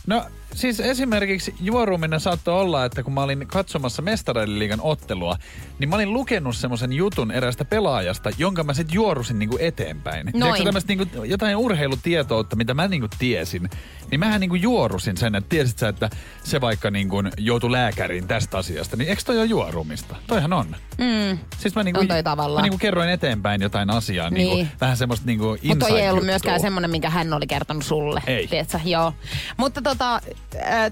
[0.08, 5.38] No, siis esimerkiksi juoruminen saattoi olla, että kun mä olin katsomassa Mestareiden liigan ottelua,
[5.80, 10.32] niin mä olin lukenut semmoisen jutun eräästä pelaajasta, jonka mä sitten juorusin niinku eteenpäin.
[10.32, 13.70] Tiedätkö tämmöistä niinku jotain urheilutietoutta, mitä mä niinku tiesin,
[14.12, 16.10] niin mähän niinku juorusin sen, että tiesit sä, että
[16.44, 20.16] se vaikka niinku joutui lääkäriin tästä asiasta, niin eikö toi ole juorumista?
[20.28, 20.76] Toihan on.
[20.98, 21.38] Mm.
[21.58, 22.62] Siis mä niinku, On toi tavallaan.
[22.62, 24.48] mä niinku kerroin eteenpäin jotain asiaa, niin.
[24.48, 24.58] Niin.
[24.58, 26.26] niinku, vähän semmoista niinku Mutta toi ei ollut inside-juttua.
[26.26, 28.22] myöskään semmoinen, minkä hän oli kertonut sulle.
[28.28, 28.48] Ei.
[28.48, 28.80] Tiedätkö?
[28.86, 29.14] Joo.
[29.58, 30.22] Mutta tota,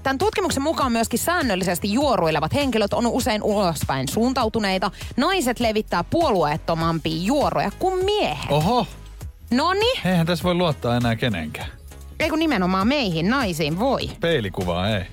[0.02, 4.90] tämän tutkimuksen mukaan myöskin säännöllisesti juoruilevat henkilöt on usein ulospäin suuntautuneita.
[5.16, 8.50] Naiset levittää puolueettomampia juoroja kuin miehet.
[8.50, 8.86] Oho,
[9.50, 11.68] Noni, eihän tässä voi luottaa enää kenenkään.
[12.20, 14.10] ei kun nimenomaan meihin, naisiin, voi.
[14.20, 15.04] Peilikuvaa ei.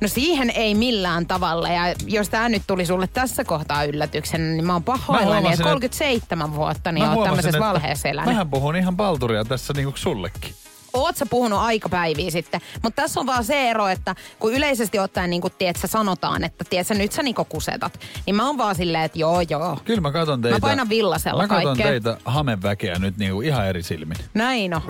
[0.00, 1.68] No siihen ei millään tavalla.
[1.68, 5.64] Ja jos tämä nyt tuli sulle tässä kohtaa yllätyksenä, niin mä oon pahoillani, että että-
[5.64, 8.30] 37 vuotta niin oot tämmöisessä valheessa elänyt.
[8.30, 10.54] Mähän puhun ihan palturia tässä niinku sullekin.
[10.98, 15.30] Oot sä puhunut aikapäiviä sitten, mutta tässä on vaan se ero, että kun yleisesti ottaen
[15.30, 18.58] niin kun, tiedät, sä sanotaan, että tiedät, sä, nyt sä niinku kusetat, niin mä oon
[18.58, 19.78] vaan silleen, että joo joo.
[19.84, 20.56] Kyllä mä katon teitä.
[20.56, 21.86] Mä painan villasella Mä katon kaikkea.
[21.86, 24.16] teitä hameväkeä nyt niinku ihan eri silmin.
[24.34, 24.82] Näin on.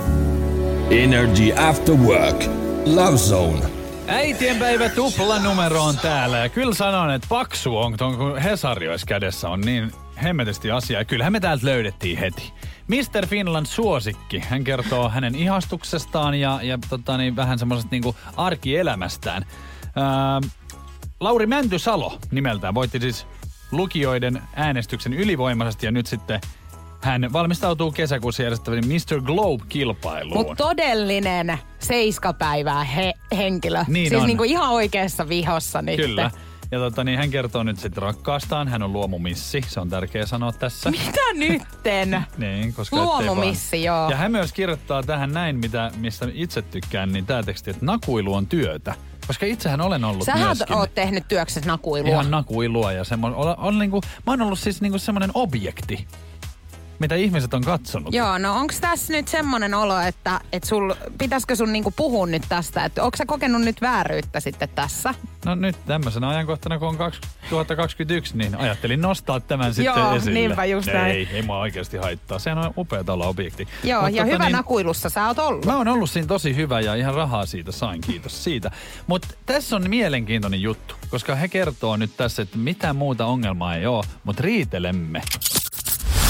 [0.91, 2.45] Energy After Work.
[2.87, 3.67] Love Zone.
[4.07, 9.07] Äitienpäivä tupla numero on täällä ja kyllä sanon, että paksu on, ton kun Hesari olisi
[9.07, 9.93] kädessä on niin
[10.23, 11.01] hemmetisti asiaa.
[11.01, 12.53] Ja Kyllähän me täältä löydettiin heti.
[12.89, 13.27] Mr.
[13.27, 14.39] Finland suosikki.
[14.39, 19.47] Hän kertoo hänen ihastuksestaan ja, ja tota, niin, vähän semmoisesta niinku arkielämästään.
[19.97, 20.41] Ää,
[21.21, 23.27] Lauri Mäntysalo nimeltään voitti siis
[23.73, 26.41] lukijoiden äänestyksen ylivoimaisesti ja nyt sitten
[27.01, 29.21] hän valmistautuu kesäkuussa järjestävän Mr.
[29.21, 30.37] Globe-kilpailuun.
[30.37, 33.85] Mutta todellinen seiskapäivää he, henkilö.
[33.89, 34.27] Niin siis on.
[34.27, 35.97] niinku ihan oikeassa vihossa nyt.
[35.97, 36.31] Kyllä.
[36.71, 38.69] Ja tota, niin hän kertoo nyt sitten rakkaastaan.
[38.69, 40.91] Hän on luomumissi, se on tärkeä sanoa tässä.
[40.91, 42.25] Mitä nytten?
[42.39, 44.11] Niin, koska Luomumissi, joo.
[44.11, 48.35] Ja hän myös kirjoittaa tähän näin, mitä, mistä itse tykkään, niin tämä teksti, että nakuilu
[48.35, 48.95] on työtä.
[49.27, 52.11] Koska itsehän olen ollut Sähän myöskin oot tehnyt työksessä nakuilua.
[52.11, 56.07] ihan nakuilua ja semmoinen, on, on niinku, mä oon ollut siis niinku semmoinen objekti,
[56.99, 58.15] mitä ihmiset on katsonut.
[58.15, 62.43] Joo, no onko tässä nyt semmoinen olo, että, että sul, pitäisikö sun niinku puhua nyt
[62.49, 62.85] tästä?
[62.85, 65.15] Että onko sä kokenut nyt vääryyttä sitten tässä?
[65.45, 70.35] No nyt tämmöisenä ajankohtana, kun on 2021, niin ajattelin nostaa tämän sitten Joo, esille.
[70.35, 71.13] niinpä just näin.
[71.17, 72.39] Ei, ei mua oikeasti haittaa.
[72.39, 73.69] Sehän on upea olla objekti.
[73.85, 75.65] Joo, Mut ja tota hyvä niin, nakuilussa sä oot ollut.
[75.65, 78.71] Mä oon ollut siinä tosi hyvä ja ihan rahaa siitä sain, kiitos siitä.
[79.07, 83.87] Mutta tässä on mielenkiintoinen juttu, koska he kertoo nyt tässä, että mitään muuta ongelmaa ei
[83.87, 85.23] ole, mutta riitelemme.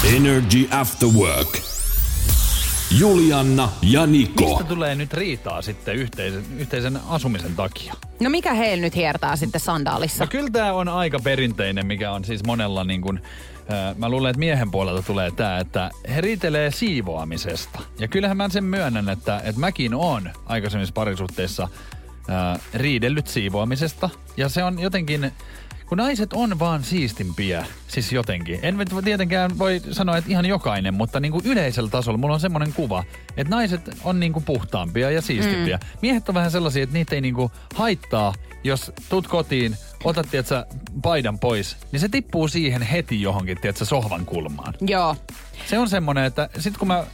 [0.04, 1.58] Energy After Work.
[2.98, 4.48] Julianna ja Niko.
[4.48, 7.94] Mistä tulee nyt riitaa sitten yhteisen, yhteisen asumisen takia?
[8.20, 10.24] No mikä heillä nyt hiertää sitten sandaalissa?
[10.24, 13.20] No kyllä tämä on aika perinteinen, mikä on siis monella niin kuin,
[13.72, 17.80] äh, mä luulen, että miehen puolelta tulee tämä, että he riitelee siivoamisesta.
[17.98, 21.68] Ja kyllähän mä sen myönnän, että, että mäkin on aikaisemmissa parisuhteissa
[22.30, 24.10] äh, riidellyt siivoamisesta.
[24.36, 25.32] Ja se on jotenkin,
[25.88, 28.58] kun naiset on vaan siistimpiä, siis jotenkin.
[28.62, 32.72] En tietenkään voi sanoa, että ihan jokainen, mutta niin kuin yleisellä tasolla mulla on semmoinen
[32.72, 33.04] kuva,
[33.36, 35.76] että naiset on niin kuin puhtaampia ja siistimpiä.
[35.76, 35.98] Mm.
[36.02, 40.66] Miehet on vähän sellaisia, että niitä ei niin kuin haittaa, jos tuut kotiin, otat tiedätkö,
[41.02, 44.74] paidan pois, niin se tippuu siihen heti johonkin tiedätkö, sohvan kulmaan.
[44.80, 45.16] Joo.
[45.66, 47.04] Se on semmoinen, että sit kun mä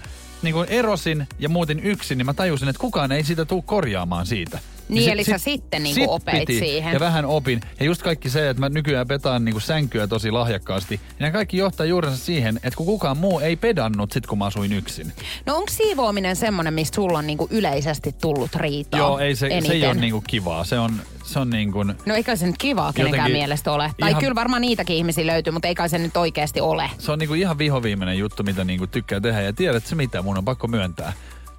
[0.44, 4.26] niin kuin erosin ja muutin yksin, niin mä tajusin, että kukaan ei sitä tule korjaamaan
[4.26, 4.58] siitä.
[4.88, 6.92] Niin, eli sä sitten niinku opeit piti, siihen.
[6.92, 7.60] Ja vähän opin.
[7.80, 11.56] Ja just kaikki se, että mä nykyään petaan niinku sänkyä tosi lahjakkaasti, niin nämä kaikki
[11.56, 15.12] johtaa juurensa siihen, että kun kukaan muu ei pedannut sit, kun mä asuin yksin.
[15.46, 19.72] No onko siivoaminen semmoinen, mistä sulla on niinku yleisesti tullut riitaa Joo, ei se, se
[19.72, 20.64] ei ole niinku kivaa.
[20.64, 23.90] Se on, se on niin kuin, No eikä se nyt kivaa kenenkään Jotenkin mielestä ole.
[24.00, 26.90] Tai ihan- kyllä varmaan niitäkin ihmisiä löytyy, mutta eikä se nyt oikeasti ole.
[26.98, 29.40] se on niinku ihan vihoviimeinen juttu, mitä niinku tykkää tehdä.
[29.42, 31.12] Ja tiedät se mitä, mun on pakko myöntää.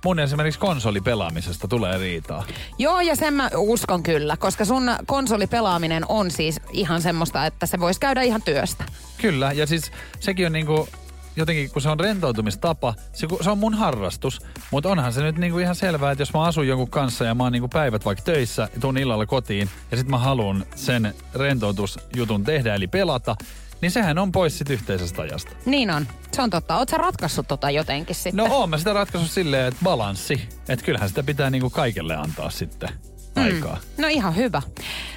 [0.05, 2.43] Mun esimerkiksi konsolipelaamisesta tulee riitaa.
[2.77, 7.79] Joo, ja sen mä uskon kyllä, koska sun konsolipelaaminen on siis ihan semmoista, että se
[7.79, 8.83] voisi käydä ihan työstä.
[9.21, 10.87] Kyllä, ja siis sekin on niinku,
[11.35, 15.59] jotenkin kun se on rentoutumistapa, se, se on mun harrastus, mutta onhan se nyt niinku
[15.59, 18.69] ihan selvää, että jos mä asun jonkun kanssa ja mä oon niinku päivät vaikka töissä
[18.73, 23.35] ja tuun illalla kotiin ja sit mä haluan sen rentoutusjutun tehdä eli pelata,
[23.81, 25.51] niin sehän on pois sit yhteisestä ajasta.
[25.65, 26.07] Niin on.
[26.31, 26.85] Se on totta.
[26.91, 28.35] Sä ratkaissut tota jotenkin sitten?
[28.35, 32.49] No oon mä sitä ratkaissut silleen, että balanssi, että kyllähän sitä pitää niinku kaikille antaa
[32.49, 32.89] sitten
[33.35, 33.77] aikaa.
[33.97, 34.61] No ihan hyvä.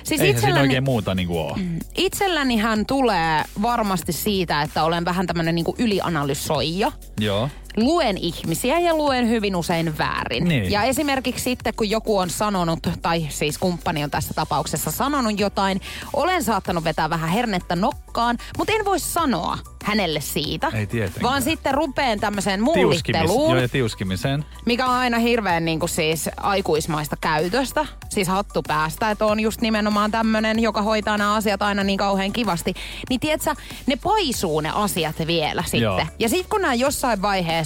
[0.04, 1.58] Siis siinä itselläni, oikein muuta niinku oo.
[1.96, 6.92] itselläni hän tulee varmasti siitä, että olen vähän tämmönen niinku ylianalysoija.
[7.20, 7.48] Joo.
[7.76, 10.44] Luen ihmisiä ja luen hyvin usein väärin.
[10.44, 10.70] Niin.
[10.70, 15.80] Ja esimerkiksi sitten, kun joku on sanonut, tai siis kumppani on tässä tapauksessa sanonut jotain,
[16.12, 20.70] olen saattanut vetää vähän hernettä nokkaan, mutta en voi sanoa hänelle siitä.
[20.74, 21.22] Ei tietenkään.
[21.22, 24.44] Vaan sitten rupeen tämmöiseen mullitteluun joo, ja tiuskimiseen.
[24.66, 29.60] mikä on aina hirveän niin kuin siis aikuismaista käytöstä, siis hattu päästä, että on just
[29.60, 32.74] nimenomaan tämmönen, joka hoitaa nämä asiat aina niin kauhean kivasti.
[33.10, 33.54] Niin tiedätkö,
[33.86, 35.80] ne paisuu ne asiat vielä sitten.
[35.80, 36.06] Joo.
[36.18, 37.57] Ja sitten kun nämä jossain vaiheessa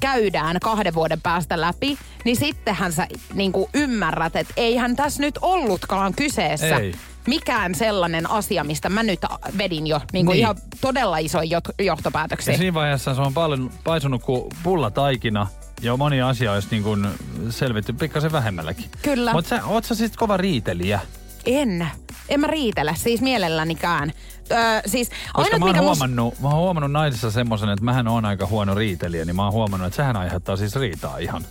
[0.00, 5.38] käydään kahden vuoden päästä läpi, niin sittenhän sä niin kuin ymmärrät, että eihän tässä nyt
[5.42, 6.94] ollutkaan kyseessä Ei.
[7.26, 9.20] mikään sellainen asia, mistä mä nyt
[9.58, 10.40] vedin jo niin kuin Niin.
[10.40, 12.54] ihan todella jot- johtopäätöksiä.
[12.54, 15.46] Ja siinä vaiheessa se on paljon paisunut kuin pullataikina.
[15.82, 17.06] Ja moni asia olisi niin kuin
[17.50, 18.84] selvitty pikkasen vähemmälläkin.
[19.02, 19.32] Kyllä.
[19.32, 21.00] Mutta sä, oot sä siis kova riitelijä?
[21.46, 21.88] En.
[22.28, 24.12] En mä riitele, siis mielellänikään.
[24.52, 28.08] Öö, siis Koska mä oon, mikä mus- huomannut, mä oon huomannut naisissa semmoisen, että mähän
[28.08, 31.44] on aika huono riitelijä, niin mä oon huomannut, että sehän aiheuttaa siis riitaa ihan.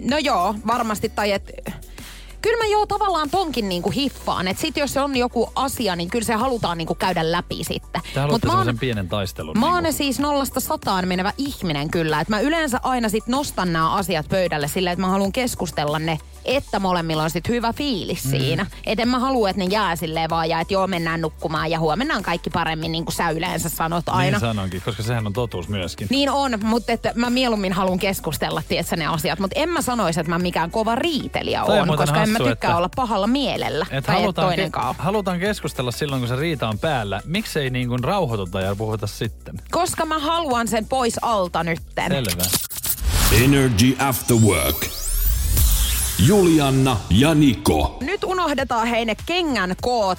[0.00, 1.08] No joo, varmasti.
[1.08, 1.52] Tai et,
[2.42, 4.48] kyllä mä joo tavallaan tonkin niinku hiffaan.
[4.48, 8.02] Että sit jos on joku asia, niin kyllä se halutaan niinku käydä läpi sitten.
[8.14, 9.58] Te haluatte mä oon, pienen taistelun.
[9.58, 12.20] mä oon niin siis nollasta sataan menevä ihminen kyllä.
[12.20, 16.18] Että mä yleensä aina sit nostan nämä asiat pöydälle silleen, että mä haluan keskustella ne
[16.56, 18.30] että molemmilla on sit hyvä fiilis mm.
[18.30, 18.66] siinä.
[18.86, 21.78] Et en mä halua, että ne jää silleen vaan ja että joo mennään nukkumaan ja
[21.78, 24.30] huomenna on kaikki paremmin niin kuin sä yleensä sanot aina.
[24.30, 26.06] Niin sanonkin, koska sehän on totuus myöskin.
[26.10, 29.38] Niin on, mutta että mä mieluummin haluan keskustella, tietsä, ne asiat.
[29.38, 32.68] Mutta en mä sanoisi, että mä mikään kova riitelijä on koska en mä hassu, tykkää
[32.68, 33.86] että- olla pahalla mielellä.
[33.90, 34.94] Et tai et halutaan, toinenkaan.
[34.94, 37.20] ke- halutaan keskustella silloin, kun se riita on päällä.
[37.24, 39.54] Miksei niin kuin rauhoituta ja puhuta sitten?
[39.70, 42.12] Koska mä haluan sen pois alta nytten.
[42.12, 42.42] Selvä.
[43.44, 44.99] Energy After Work.
[46.26, 47.96] Julianna ja Niko.
[48.00, 50.18] Nyt unohdetaan hei ne kengän koot.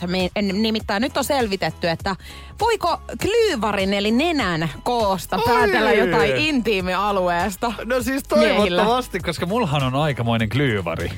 [0.53, 2.15] Nimittäin nyt on selvitetty, että
[2.59, 8.81] voiko klyyvarin eli nenän koosta päätellä jotain intiimialueesta No siis miehillä?
[8.81, 11.11] toivottavasti, koska mulhan on aikamoinen klyyvari.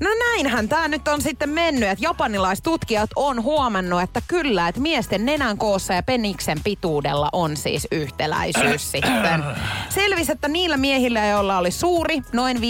[0.00, 5.26] No näinhän tämä nyt on sitten mennyt, että japanilaistutkijat on huomannut, että kyllä, että miesten
[5.26, 9.44] nenän koossa ja peniksen pituudella on siis yhtäläisyys sitten.
[9.88, 12.62] Selvisi, että niillä miehillä, joilla oli suuri, noin 5,6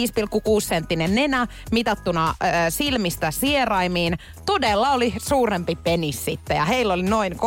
[0.60, 7.32] senttinen nenä mitattuna ö, silmistä sieraimiin, todella oli suurempi penis sitten ja heillä oli noin
[7.32, 7.38] 13,42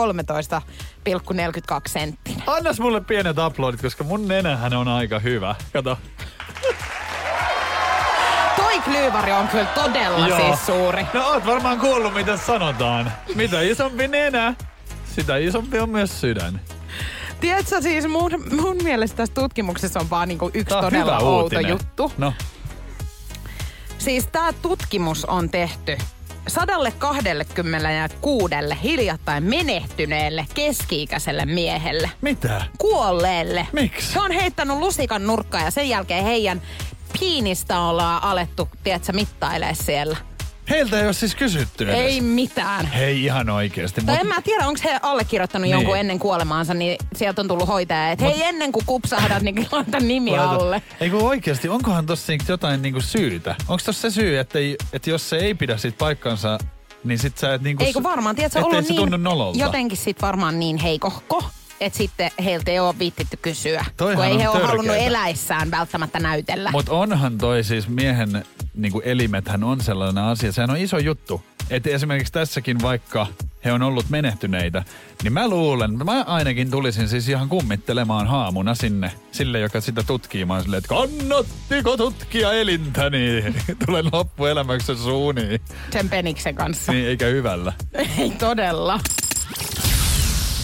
[1.87, 2.43] senttinen.
[2.47, 5.55] Annas mulle pienet uploadit, koska mun nenähän on aika hyvä.
[5.73, 5.97] Kato.
[8.71, 10.39] Toi klyyvari on kyllä todella Joo.
[10.39, 11.05] siis suuri.
[11.13, 13.11] No oot varmaan kuullut, mitä sanotaan.
[13.35, 14.53] Mitä isompi nenä,
[15.15, 16.61] sitä isompi on myös sydän.
[17.39, 18.31] Tiedätkö, siis mun,
[18.61, 21.69] mun mielestä tässä tutkimuksessa on vaan niinku yksi on todella outo uutinen.
[21.69, 22.11] juttu.
[22.17, 22.33] No,
[23.97, 25.97] Siis tämä tutkimus on tehty
[26.47, 32.11] 126 hiljattain menehtyneelle keski-ikäiselle miehelle.
[32.21, 32.61] mitä?
[32.77, 33.67] Kuolleelle.
[33.71, 34.15] Miksi?
[34.15, 36.61] He on heittänyt lusikan nurkkaan ja sen jälkeen heidän
[37.19, 40.17] piinistä ollaan alettu, tiedätkö, mittailee siellä.
[40.69, 41.95] Heiltä ei ole siis kysytty edes.
[41.99, 42.85] Ei mitään.
[42.85, 44.01] Hei ihan oikeesti.
[44.05, 45.71] Tai en mä tiedä, onko he allekirjoittanut Niin.
[45.71, 49.99] jonkun ennen kuolemaansa, niin sieltä on tullut hoitaja, että hei ennen kuin kupsahdat, niin laita
[49.99, 50.81] nimi alle.
[50.99, 53.55] Ei kun oikeesti, onkohan tossa jotain niinku syytä?
[53.67, 56.57] Onko tossa se syy, että, ei, että jos se ei pidä sit paikkansa,
[57.03, 57.83] niin sit sä et niinku...
[57.83, 59.59] Ei kun varmaan, tiedätkö, ollut se tunnu niin, nololta.
[59.59, 61.43] jotenkin sit varmaan niin heikohko,
[61.81, 63.85] että sitten heiltä ei ole viittitty kysyä.
[63.97, 66.71] Toihan kun ei he ole halunnut eläissään välttämättä näytellä.
[66.71, 71.41] Mutta onhan toi siis miehen niinku elimethän on sellainen asia, sehän on iso juttu.
[71.69, 73.27] Että esimerkiksi tässäkin vaikka
[73.65, 74.83] he on ollut menehtyneitä,
[75.23, 80.45] niin mä luulen, mä ainakin tulisin siis ihan kummittelemaan haamuna sinne, sille joka sitä tutkii.
[80.45, 83.43] Mä silleen, että kannattiko tutkia elintäni?
[83.85, 85.61] Tulen loppuelämäksi suuniin.
[85.91, 86.91] Sen peniksen kanssa.
[86.91, 87.73] Niin, eikä hyvällä.
[88.17, 88.99] ei todella.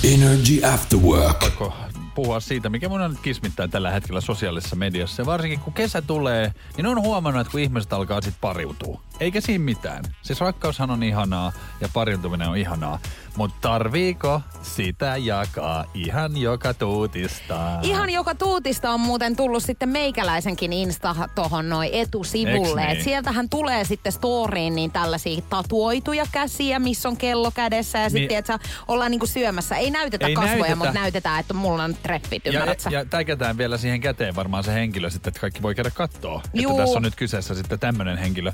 [0.04, 1.40] Energy After Work.
[1.40, 1.74] Pakko
[2.16, 5.22] puhua siitä, mikä mun nyt kismittää tällä hetkellä sosiaalisessa mediassa.
[5.22, 9.02] Ja varsinkin kun kesä tulee, niin on huomannut, että kun ihmiset alkaa sitten pariutua.
[9.20, 10.04] Eikä siinä mitään.
[10.22, 11.52] Siis rakkaushan on ihanaa
[11.82, 13.00] ja pariutuminen on ihanaa.
[13.36, 17.80] Mutta tarviiko sitä jakaa ihan joka tuutistaa?
[17.82, 22.82] Ihan joka tuutista on muuten tullut sitten meikäläisenkin Insta tohon noin etusivulle.
[22.86, 22.98] Niin?
[22.98, 28.44] Et sieltähän tulee sitten storyin niin tällaisia tatuoituja käsiä, missä on kello kädessä ja sitten
[28.50, 28.60] Niin.
[28.60, 29.76] niin, ollaan niinku syömässä.
[29.76, 30.76] Ei näytetä Ei kasvoja, näytetä.
[30.76, 32.90] mutta näytetään, että mulla on treffit, Ja, ymmärrät sä?
[32.90, 36.38] ja täikätään vielä siihen käteen varmaan se henkilö sitten, että kaikki voi käydä kattoo.
[36.46, 36.78] Että Juu.
[36.78, 38.52] tässä on nyt kyseessä sitten tämmöinen henkilö.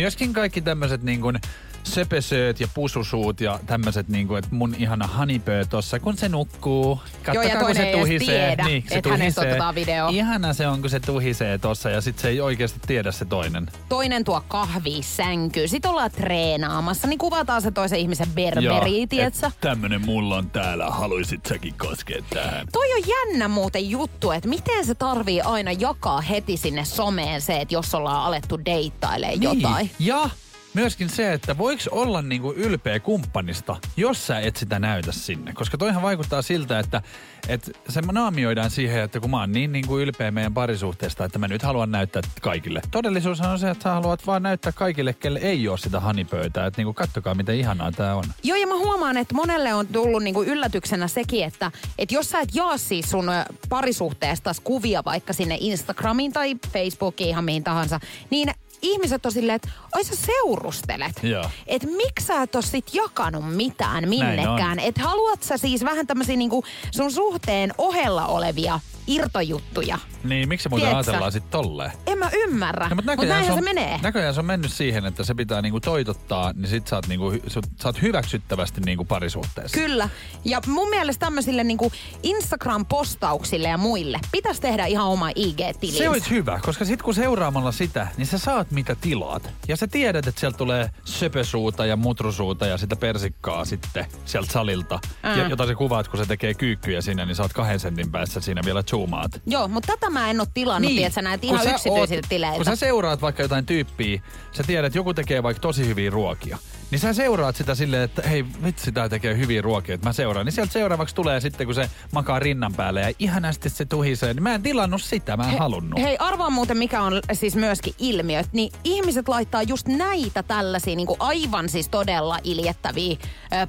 [0.00, 1.38] Myöskin kaikki tämmöiset niin kuin
[1.86, 7.00] söpösööt ja pususuut ja tämmöiset, niin kuin, että mun ihana honeypö tossa, kun se nukkuu.
[7.34, 8.46] Joo, ja Kattokaa, kun toinen se tuhisee.
[8.48, 9.58] tiedä, niin, se tuhisee.
[9.74, 10.08] video.
[10.08, 13.70] Ihana se on, kun se tuhisee tossa ja sit se ei oikeasti tiedä se toinen.
[13.88, 15.68] Toinen tuo kahvi sänkyy.
[15.68, 19.50] Sitten ollaan treenaamassa, niin kuvataan se toisen ihmisen berberi, tietsä?
[19.60, 22.66] tämmönen mulla on täällä, haluisit säkin koskea tähän.
[22.72, 27.60] Toi on jännä muuten juttu, että miten se tarvii aina jakaa heti sinne someen se,
[27.60, 29.86] että jos ollaan alettu deittailee jotain.
[29.86, 29.90] Niin.
[29.98, 30.30] Ja
[30.76, 35.52] myöskin se, että voiko olla niinku ylpeä kumppanista, jos sä et sitä näytä sinne.
[35.52, 37.02] Koska toihan vaikuttaa siltä, että,
[37.48, 41.38] että se naamioidaan siihen, että kun mä oon niin, niin kuin ylpeä meidän parisuhteesta, että
[41.38, 42.82] mä nyt haluan näyttää kaikille.
[42.90, 46.66] Todellisuus on se, että sä haluat vaan näyttää kaikille, kelle ei ole sitä hanipöytää.
[46.66, 48.24] Että niinku kattokaa, miten ihanaa tää on.
[48.42, 52.40] Joo, ja mä huomaan, että monelle on tullut niinku yllätyksenä sekin, että, että jos sä
[52.40, 53.26] et jaa siis sun
[53.68, 58.50] parisuhteesta kuvia vaikka sinne Instagramiin tai Facebookiin ihan mihin tahansa, niin
[58.82, 61.20] ihmiset on silleen, että oi sä seurustelet.
[61.66, 64.78] Että miksi sä et ole sit jakanut mitään minnekään.
[64.78, 69.98] Että haluat sä siis vähän tämmöisiä niinku sun suhteen ohella olevia irtojuttuja.
[70.24, 71.10] Niin, miksi muuten Tiedätkö?
[71.10, 71.92] ajatellaan sitten tolleen?
[72.06, 74.00] En mä ymmärrä, No, mutta mut näinhän on, se menee.
[74.02, 77.32] Näköjään se on mennyt siihen, että se pitää niinku toitottaa, niin sit sä oot, niinku,
[77.48, 79.78] sä, oot hyväksyttävästi niinku parisuhteessa.
[79.78, 80.08] Kyllä.
[80.44, 81.92] Ja mun mielestä tämmöisille niinku
[82.22, 85.98] Instagram-postauksille ja muille pitäisi tehdä ihan oma IG-tili.
[85.98, 89.50] Se olisi hyvä, koska sit kun seuraamalla sitä, niin sä saat mitä tilaat.
[89.68, 94.98] Ja sä tiedät, että sieltä tulee söpösuuta ja mutrusuuta ja sitä persikkaa sitten sieltä salilta.
[95.22, 95.38] Mm.
[95.38, 98.40] Ja, jota sä kuvaat, kun se tekee kyykkyjä siinä, niin sä oot kahden sentin päässä
[98.40, 99.42] siinä vielä zoomaat.
[99.46, 100.96] Joo, mutta tätä mä en ole tilannut, niin.
[100.98, 102.56] tiedätkö, näitä ihan yksityisiltä oot- tileiltä.
[102.56, 106.58] Kun sä seuraat vaikka jotain tyyppiä, sä tiedät, että joku tekee vaikka tosi hyviä ruokia.
[106.90, 110.46] Niin sä seuraat sitä silleen, että hei vitsi, tää tekee hyviä ruokia, että mä seuraan.
[110.46, 114.34] Niin sieltä seuraavaksi tulee sitten, kun se makaa rinnan päälle ja ihanasti se tuhisee.
[114.34, 116.00] Niin mä en tilannut sitä, mä en He- halunnut.
[116.00, 118.42] Hei, arvaa muuten mikä on siis myöskin ilmiö.
[118.52, 123.16] Niin ihmiset laittaa just näitä tällaisia niin kuin aivan siis todella iljettäviä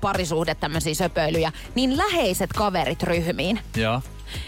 [0.02, 3.60] parisuhde tämmöisiä söpöilyjä, niin läheiset kaverit ryhmiin.
[3.76, 4.02] Joo.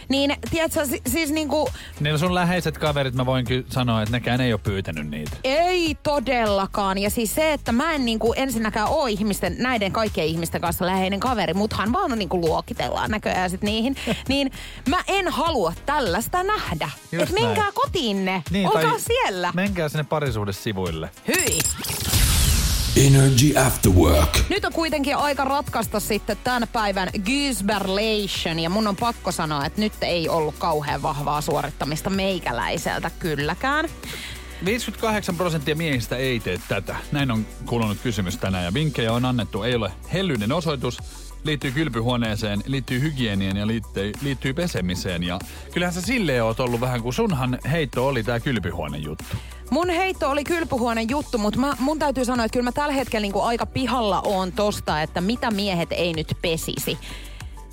[0.10, 4.42] Niin, tiedätkö, si- siis niinku, Niillä sun läheiset kaverit, mä voin kyllä sanoa, että nekään
[4.42, 5.32] ei ole pyytänyt niitä.
[5.44, 6.98] ei todellakaan.
[6.98, 11.20] Ja siis se, että mä en niinku ensinnäkään ole ihmisten, näiden kaikkien ihmisten kanssa läheinen
[11.20, 13.96] kaveri, muthan vaan niinku luokitellaan näköjään sit niihin.
[14.30, 14.52] niin
[14.90, 16.90] mä en halua tällaista nähdä.
[17.12, 17.74] Just Et menkää näin.
[17.74, 19.52] kotiinne, Niin, olkaa siellä.
[19.56, 21.10] Menkää sinne parisuhdesivuille.
[21.28, 21.60] Hyi.
[23.08, 24.40] Energy After Work.
[24.50, 29.82] Nyt on kuitenkin aika ratkaista sitten tämän päivän Gysberlation ja mun on pakko sanoa, että
[29.82, 33.90] nyt ei ollut kauhean vahvaa suorittamista meikäläiseltä kylläkään.
[34.66, 36.96] 58 prosenttia miehistä ei tee tätä.
[37.12, 39.64] Näin on kuulunut kysymys tänään ja vinkkejä on annettu.
[39.64, 40.98] Ei ole hellyinen osoitus,
[41.44, 45.24] liittyy kylpyhuoneeseen, liittyy hygienien ja liittyy, liittyy pesemiseen.
[45.24, 45.40] Ja
[45.74, 49.36] kyllähän sä silleen oot ollut vähän, kun sunhan heitto oli tää kylpyhuone juttu.
[49.70, 53.22] Mun heitto oli kylpyhuoneen juttu, mutta mä, mun täytyy sanoa, että kyllä mä tällä hetkellä
[53.22, 56.98] niin aika pihalla on tosta, että mitä miehet ei nyt pesisi.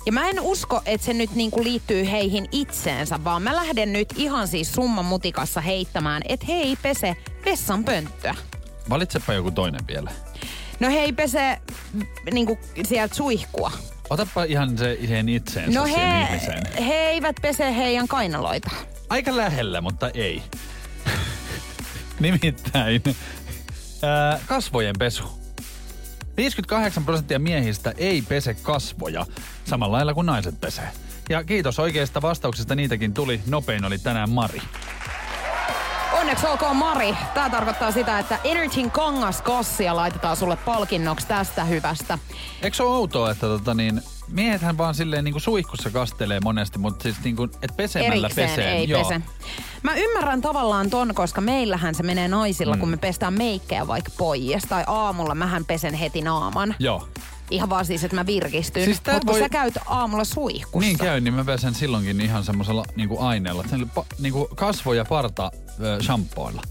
[0.05, 4.13] Ja mä en usko, että se nyt niin liittyy heihin itseensä, vaan mä lähden nyt
[4.15, 8.35] ihan siis summan mutikassa heittämään, että he ei pese vessan pönttöä.
[8.89, 10.11] Valitsepa joku toinen vielä.
[10.79, 11.57] No he ei pese
[12.31, 12.47] niin
[12.85, 13.71] sieltä suihkua.
[14.09, 16.83] Otapa ihan se siihen itseensä, No siihen he, ihmiseen.
[16.83, 18.69] he eivät pese heidän kainaloita.
[19.09, 20.43] Aika lähellä, mutta ei.
[22.19, 23.01] Nimittäin
[24.01, 25.23] ää, kasvojen pesu.
[26.37, 29.25] 58 prosenttia miehistä ei pese kasvoja
[29.65, 30.89] samalla lailla kuin naiset pesee.
[31.29, 33.41] Ja kiitos oikeista vastauksista, niitäkin tuli.
[33.47, 34.61] Nopein oli tänään Mari.
[36.19, 37.15] Onneksi olkoon Mari.
[37.33, 42.19] Tämä tarkoittaa sitä, että Energyn kangaskassia laitetaan sulle palkinnoksi tästä hyvästä.
[42.61, 46.79] Eikö se ole outoa, että tota niin, miehethän vaan silleen niin kuin suihkussa kastelee monesti,
[46.79, 48.71] mutta siis niin kuin, et pesemällä Erikseen pesee.
[48.71, 49.03] ei Joo.
[49.03, 49.21] pese.
[49.83, 52.79] Mä ymmärrän tavallaan ton, koska meillähän se menee naisilla, mm.
[52.79, 54.63] kun me pestään meikkejä vaikka pois.
[54.69, 56.75] Tai aamulla mähän pesen heti naaman.
[56.79, 57.07] Joo.
[57.51, 58.85] Ihan vaan siis, että mä virkistyn.
[58.85, 60.87] Siis Mutta kun voi- sä käyt aamulla suihkussa.
[60.87, 63.63] Niin käy, niin mä pesen silloinkin ihan semmoisella niinku aineella.
[63.69, 66.61] Sen pa, niinku kasvo- ja parta ö, shampooilla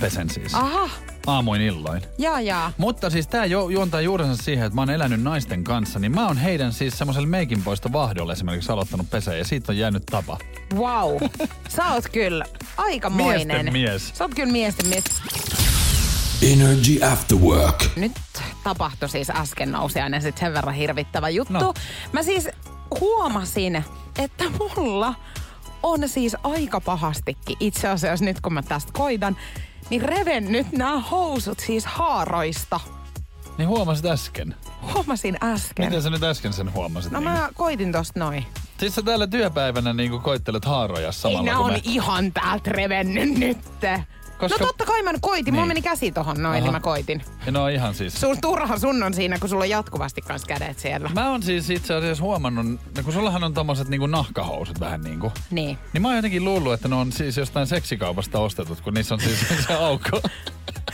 [0.00, 0.54] pesen siis.
[0.54, 0.88] Aha,
[1.26, 2.02] Aamuin illoin.
[2.18, 2.72] jaa jaa.
[2.78, 6.26] Mutta siis tää jo, juontaa juurensa siihen, että mä oon elänyt naisten kanssa, niin mä
[6.26, 10.38] oon heidän siis semmoiselle meikinpoista vahdolle esimerkiksi aloittanut pesää ja siitä on jäänyt tapa.
[10.74, 11.16] Wow.
[11.68, 12.44] Sä oot kyllä
[12.76, 13.46] aikamoinen.
[13.46, 14.10] Miesten mies.
[14.14, 15.04] Sä oot kyllä miesten mies.
[16.42, 17.84] Energy After Work.
[17.96, 18.12] Nyt
[18.64, 21.52] tapahtui siis äsken nousiainen sit sen verran hirvittävä juttu.
[21.52, 21.74] No.
[22.12, 22.48] Mä siis
[23.00, 23.84] huomasin,
[24.18, 24.44] että
[24.76, 25.14] mulla
[25.82, 29.36] on siis aika pahastikin itse asiassa nyt kun mä tästä koitan,
[29.90, 32.80] niin revennyt nämä housut siis haaroista.
[33.58, 34.54] Niin huomasit äsken.
[34.94, 35.84] Huomasin äsken.
[35.86, 37.12] Miten sä nyt äsken sen huomasit?
[37.12, 37.30] No niin?
[37.30, 38.46] mä koitin tosta noin.
[38.78, 41.80] Siis sä täällä työpäivänä niinku koittelet haaroja Ei samalla nää kun on me...
[41.84, 43.58] ihan täältä revennyt nyt.
[44.38, 45.54] Koska- No totta kai mä koitin.
[45.54, 45.68] Mulla Niin.
[45.70, 46.72] meni käsi tohon noin, niin Aha.
[46.72, 47.22] mä koitin.
[47.50, 48.20] No ihan siis...
[48.20, 51.10] Sun turha sun on siinä, kun sulla on jatkuvasti kans kädet siellä.
[51.14, 55.32] Mä oon siis itse asiassa huomannut, no kun sullahan on tommoset niinku nahkahousut vähän niinku.
[55.50, 55.78] Niin.
[55.92, 59.20] Niin mä oon jotenkin luullut, että ne on siis jostain seksikaupasta ostetut, kun niissä on
[59.20, 60.20] siis se aukko.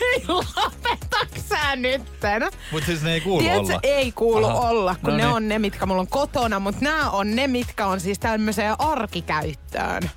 [0.01, 2.43] Ei lopetaks sä nytten?
[2.73, 3.81] Mut siis ne ei kuulu Tiedätkö, olla.
[3.83, 4.69] ei kuulu Aha.
[4.69, 5.33] olla, kun No ne niin.
[5.35, 10.11] on ne, mitkä mulla on kotona, mutta nämä on ne, mitkä on siis tämmöiseen arkikäyttöön.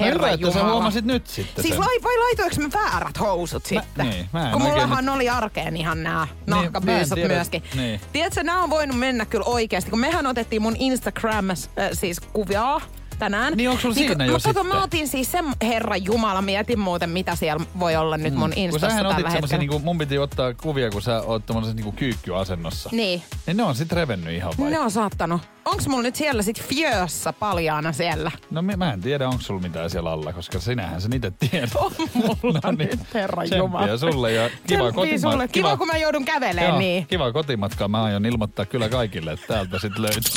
[0.00, 1.80] Herra että sä huomasit nyt sitten Siis sen.
[1.84, 4.06] lai, vai laitoinko mä väärät housut sitten?
[4.10, 7.62] niin, mä Kun mullahan oli arkeen ihan nämä Niin, mä nahkabyysot tiedä, myöskin.
[7.76, 8.00] niin.
[8.12, 11.56] Tiedätkö, nämä on voinut mennä kyllä oikeasti, kun mehän otettiin mun Instagram äh,
[11.92, 12.80] siis kuvia
[13.18, 13.52] tänään.
[13.56, 14.78] Niin onko sulla siinä jo mutta kato, sitten?
[14.78, 18.54] mä otin siis sen, herra Jumala, mietin muuten mitä siellä voi olla nyt mun Mm.
[18.54, 19.58] kun Instassa sähän tällä hetkellä.
[19.58, 22.88] niinku, mun piti ottaa kuvia, kun sä oot tommosessa niinku kyykkyasennossa.
[22.92, 23.22] Niin.
[23.46, 24.70] Niin ne on sit revennyt ihan vai?
[24.70, 25.40] Ne on saattanut.
[25.64, 28.30] Onks mulla nyt siellä sit fjössä paljaana siellä?
[28.50, 31.70] No mä en tiedä, onko sulla mitään siellä alla, koska sinähän sen itse tiedät.
[31.74, 33.96] On mulla nyt, herra Jumala.
[33.98, 35.30] sulle ja kiva kotimatka.
[35.30, 35.48] sulle.
[35.48, 37.06] Kiva, kun mä joudun kävelemään Joo, niin.
[37.06, 37.88] kiva kotimatkaa.
[37.88, 40.32] Mä aion ilmoittaa kyllä kaikille, että täältä sit löytyy.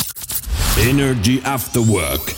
[0.89, 2.31] Energy After Work.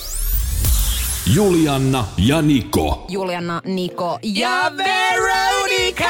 [1.34, 3.06] Julianna ja Niko.
[3.10, 6.10] Juliana, Niko ja Veronica!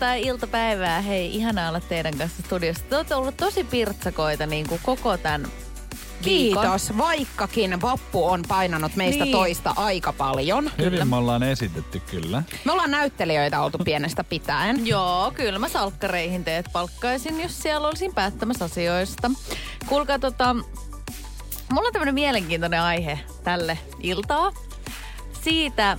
[0.00, 1.00] Torstai-iltapäivää.
[1.00, 2.84] Hei, ihanaa olla teidän kanssa studiossa.
[2.84, 5.46] Te olette ollut tosi pirtsakoita niin kuin koko tämän
[6.24, 6.62] viikon.
[6.62, 9.32] Kiitos, vaikkakin vappu on painanut meistä Niin.
[9.32, 10.70] toista aika paljon.
[10.78, 12.42] Hyvin me ollaan esitetty kyllä.
[12.64, 14.86] Me ollaan näyttelijöitä oltu pienestä pitäen.
[14.86, 19.30] Joo, kyllä mä salkkareihin teet palkkaisin, jos siellä olisin päättämässä asioista.
[19.86, 20.54] Kuulkaa tota,
[21.72, 24.52] mulla on tämmönen mielenkiintoinen aihe tälle iltaa.
[25.42, 25.98] Siitä,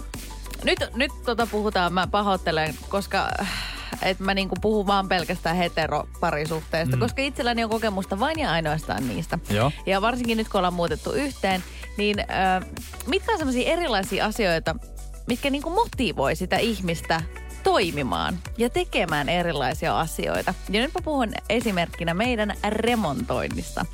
[0.63, 3.66] nyt, nyt tota puhutaan, mä pahoittelen, koska äh,
[4.09, 6.99] että mä niinku puhun vaan pelkästään heteroparisuhteesta, mm.
[6.99, 9.39] koska itselläni on kokemusta vain ja ainoastaan niistä.
[9.49, 9.71] Joo.
[9.85, 11.63] Ja varsinkin nyt kun ollaan muutettu yhteen,
[11.97, 12.65] niin äh,
[13.07, 14.75] mitkä on sellaisia erilaisia asioita,
[15.27, 17.21] mitkä niinku motivoi sitä ihmistä
[17.68, 20.53] toimimaan ja tekemään erilaisia asioita.
[20.70, 23.86] Ja nyt mä puhun esimerkkinä meidän remontoinnista.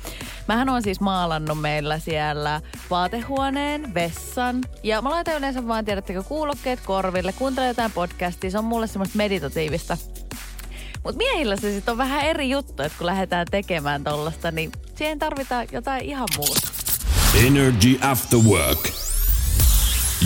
[0.48, 2.60] Mähän on siis maalannut meillä siellä
[2.90, 4.60] vaatehuoneen, vessan.
[4.82, 8.50] Ja mä laitan yleensä vaan, tiedättekö, kuulokkeet korville, kuuntelen jotain podcastia.
[8.50, 9.96] Se on mulle semmoista meditatiivista.
[11.04, 15.18] Mutta miehillä se sitten on vähän eri juttu, että kun lähdetään tekemään tollasta, niin siihen
[15.18, 16.68] tarvitaan jotain ihan muuta.
[17.46, 18.88] Energy After Work.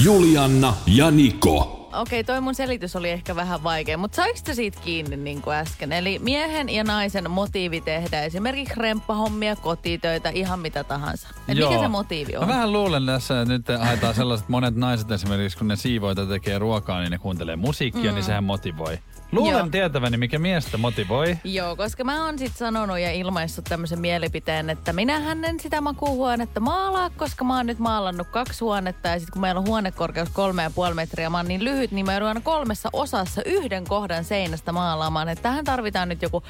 [0.03, 1.78] Julianna ja Niko.
[1.93, 5.57] Okei, toi mun selitys oli ehkä vähän vaikea, mutta saiko te siitä kiinni niin kuin
[5.57, 5.93] äsken?
[5.93, 11.28] Eli miehen ja naisen motiivi tehdä esimerkiksi remppahommia, kotitöitä, ihan mitä tahansa.
[11.49, 12.47] Et mikä se motiivi on?
[12.47, 16.59] Mä vähän luulen tässä, että nyt haetaan sellaiset monet naiset esimerkiksi, kun ne siivoita tekee
[16.59, 18.14] ruokaa, niin ne kuuntelee musiikkia, mm.
[18.14, 18.99] niin sehän motivoi.
[19.33, 19.68] Luulen Joo.
[19.68, 21.39] tietäväni, mikä miestä motivoi.
[21.45, 26.61] Joo, koska mä oon sit sanonut ja ilmaissut tämmöisen mielipiteen, että minähän en sitä makuuhuonetta
[26.61, 30.62] maalaa, koska mä oon nyt maalannut kaksi huonetta ja sit kun meillä on huonekorkeus kolme
[30.62, 34.24] ja puoli metriä, mä oon niin lyhyt, niin mä joudun aina kolmessa osassa yhden kohdan
[34.24, 35.29] seinästä maalaamaan.
[35.29, 36.43] Että tähän tarvitaan nyt joku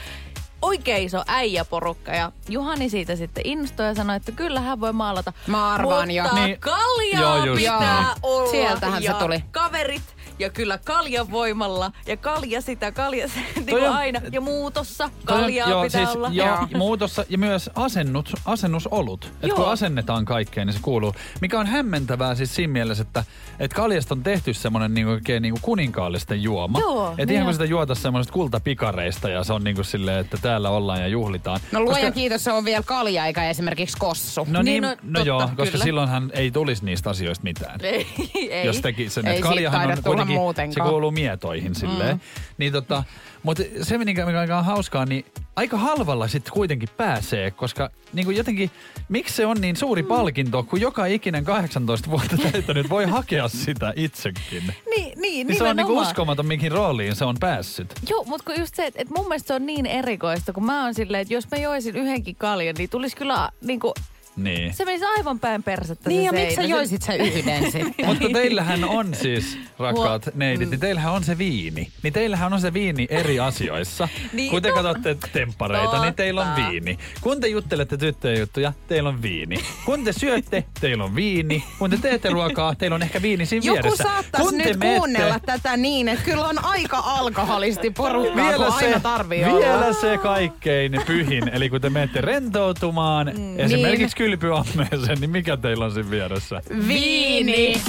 [0.63, 2.13] oikein iso äijäporukka.
[2.13, 5.33] Ja Juhani siitä sitten innostui ja sanoi, että kyllä hän voi maalata.
[5.47, 6.23] Mä arvaan jo.
[6.23, 6.61] Mutta Niin.
[6.61, 8.17] kaljaa Joo, just pitää niin.
[8.23, 8.51] olla.
[8.51, 9.45] Sieltähän se ja tuli.
[9.51, 10.03] kaverit
[10.39, 14.21] ja kyllä kaljan voimalla ja kalja sitä, kalja se, niin kuin on- aina.
[14.33, 16.29] Ja muutossa Toi on- kaljaa joo, pitää siis, olla.
[16.33, 16.67] Joo, Joo.
[16.79, 19.33] muutossa ja myös asennut, asennusolut.
[19.43, 19.57] Et Joo.
[19.57, 21.15] kun asennetaan kaikkeen, niin se kuuluu.
[21.41, 23.25] Mikä on hämmentävää siis siinä mielessä, että
[23.61, 26.79] et kaljasta on tehty semmoinen niinku, oikein niinku kuninkaallisten juoma.
[26.81, 30.37] Joo, et niin ihan kun sitä juota semmoisesta kultapikareista ja se on niinku silleen, että
[30.43, 31.61] täällä ollaan ja juhlitaan.
[31.73, 34.47] No luojan kiitos, se on vielä kalja eikä esimerkiksi kossu.
[34.51, 35.85] No niin, Niin, no, no, no totta, joo, koska kyllä.
[35.85, 37.81] silloinhan ei tulisi niistä asioista mitään.
[37.83, 38.07] Ei,
[38.51, 38.67] ei.
[38.67, 39.27] jos teki sen.
[39.27, 40.91] Ei Et siitä kaljahan on kuitenkin, se muutenkaan.
[40.91, 42.17] kuuluu mietoihin silleen.
[42.17, 42.21] Mm.
[42.59, 43.05] Niin tota,
[43.43, 45.25] mutta se mikä mikä on hauskaa, niin
[45.57, 48.71] aika halvalla sitten kuitenkin pääsee, koska niin kuin jotenkin,
[49.09, 53.93] miksi se on niin suuri palkinto, kun joka ikinen 18 vuotta täyttänyt voi hakea sitä
[53.97, 54.75] itsekin.
[54.97, 56.07] Niin, niin, Niin se on niinku nimenomaan.
[56.07, 57.95] uskomaton, mihin rooliin se on päässyt.
[58.11, 60.85] Joo, mutta kun just se, että et mun mielestä se on niin erikoista, kun mä
[60.85, 63.95] oon silleen, että jos mä joisin yhdenkin kaljan, niin tulisi kyllä niinku,
[64.39, 64.75] Niin.
[64.75, 68.07] se menisi aivan päin persettä Niin se ja miksi sä joisit sen yhden sitten?
[68.07, 71.89] Mutta teillähän on siis, rakkaat neidit, niin teillähän on se viini.
[72.03, 74.09] Niin teillähän on se viini eri asioissa.
[74.33, 76.71] Niin, Kun te to- katsotte temppareita, niin teillä on Totta.
[76.71, 76.99] viini.
[77.21, 79.57] Kun te juttelette tyttöjen juttuja, teillä on viini.
[79.85, 81.65] Kun te syötte, teillä on viini.
[81.79, 84.03] Kun te teette ruokaa, teillä on ehkä viini siinä Joku vieressä.
[84.05, 88.57] saattaisi Kun nyt te menette- kuunnella tätä niin, että kyllä on aika alkoholisti porukkaa, vielä
[88.57, 89.93] kun aina se, tarvii vielä olla.
[89.93, 91.49] se kaikkein pyhin.
[91.49, 94.15] Eli kun te menette rentoutumaan, mm, esimerkiksi Niin.
[94.29, 96.63] Kylpyammeeseen, niin mikä teillä on siinä vieressä?
[96.89, 97.83] Viini.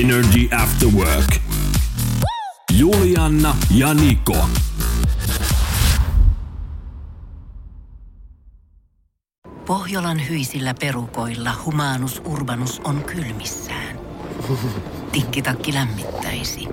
[0.00, 1.36] Energy After Work.
[2.72, 4.48] Julianna ja Niko.
[9.66, 13.98] Pohjolan hyisillä perukoilla humanus urbanus on kylmissään.
[15.12, 16.68] Tikkitakki lämmittäisi.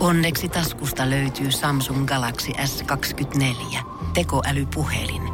[0.00, 3.78] Onneksi taskusta löytyy Samsung Galaxy S24,
[4.14, 5.33] tekoälypuhelin.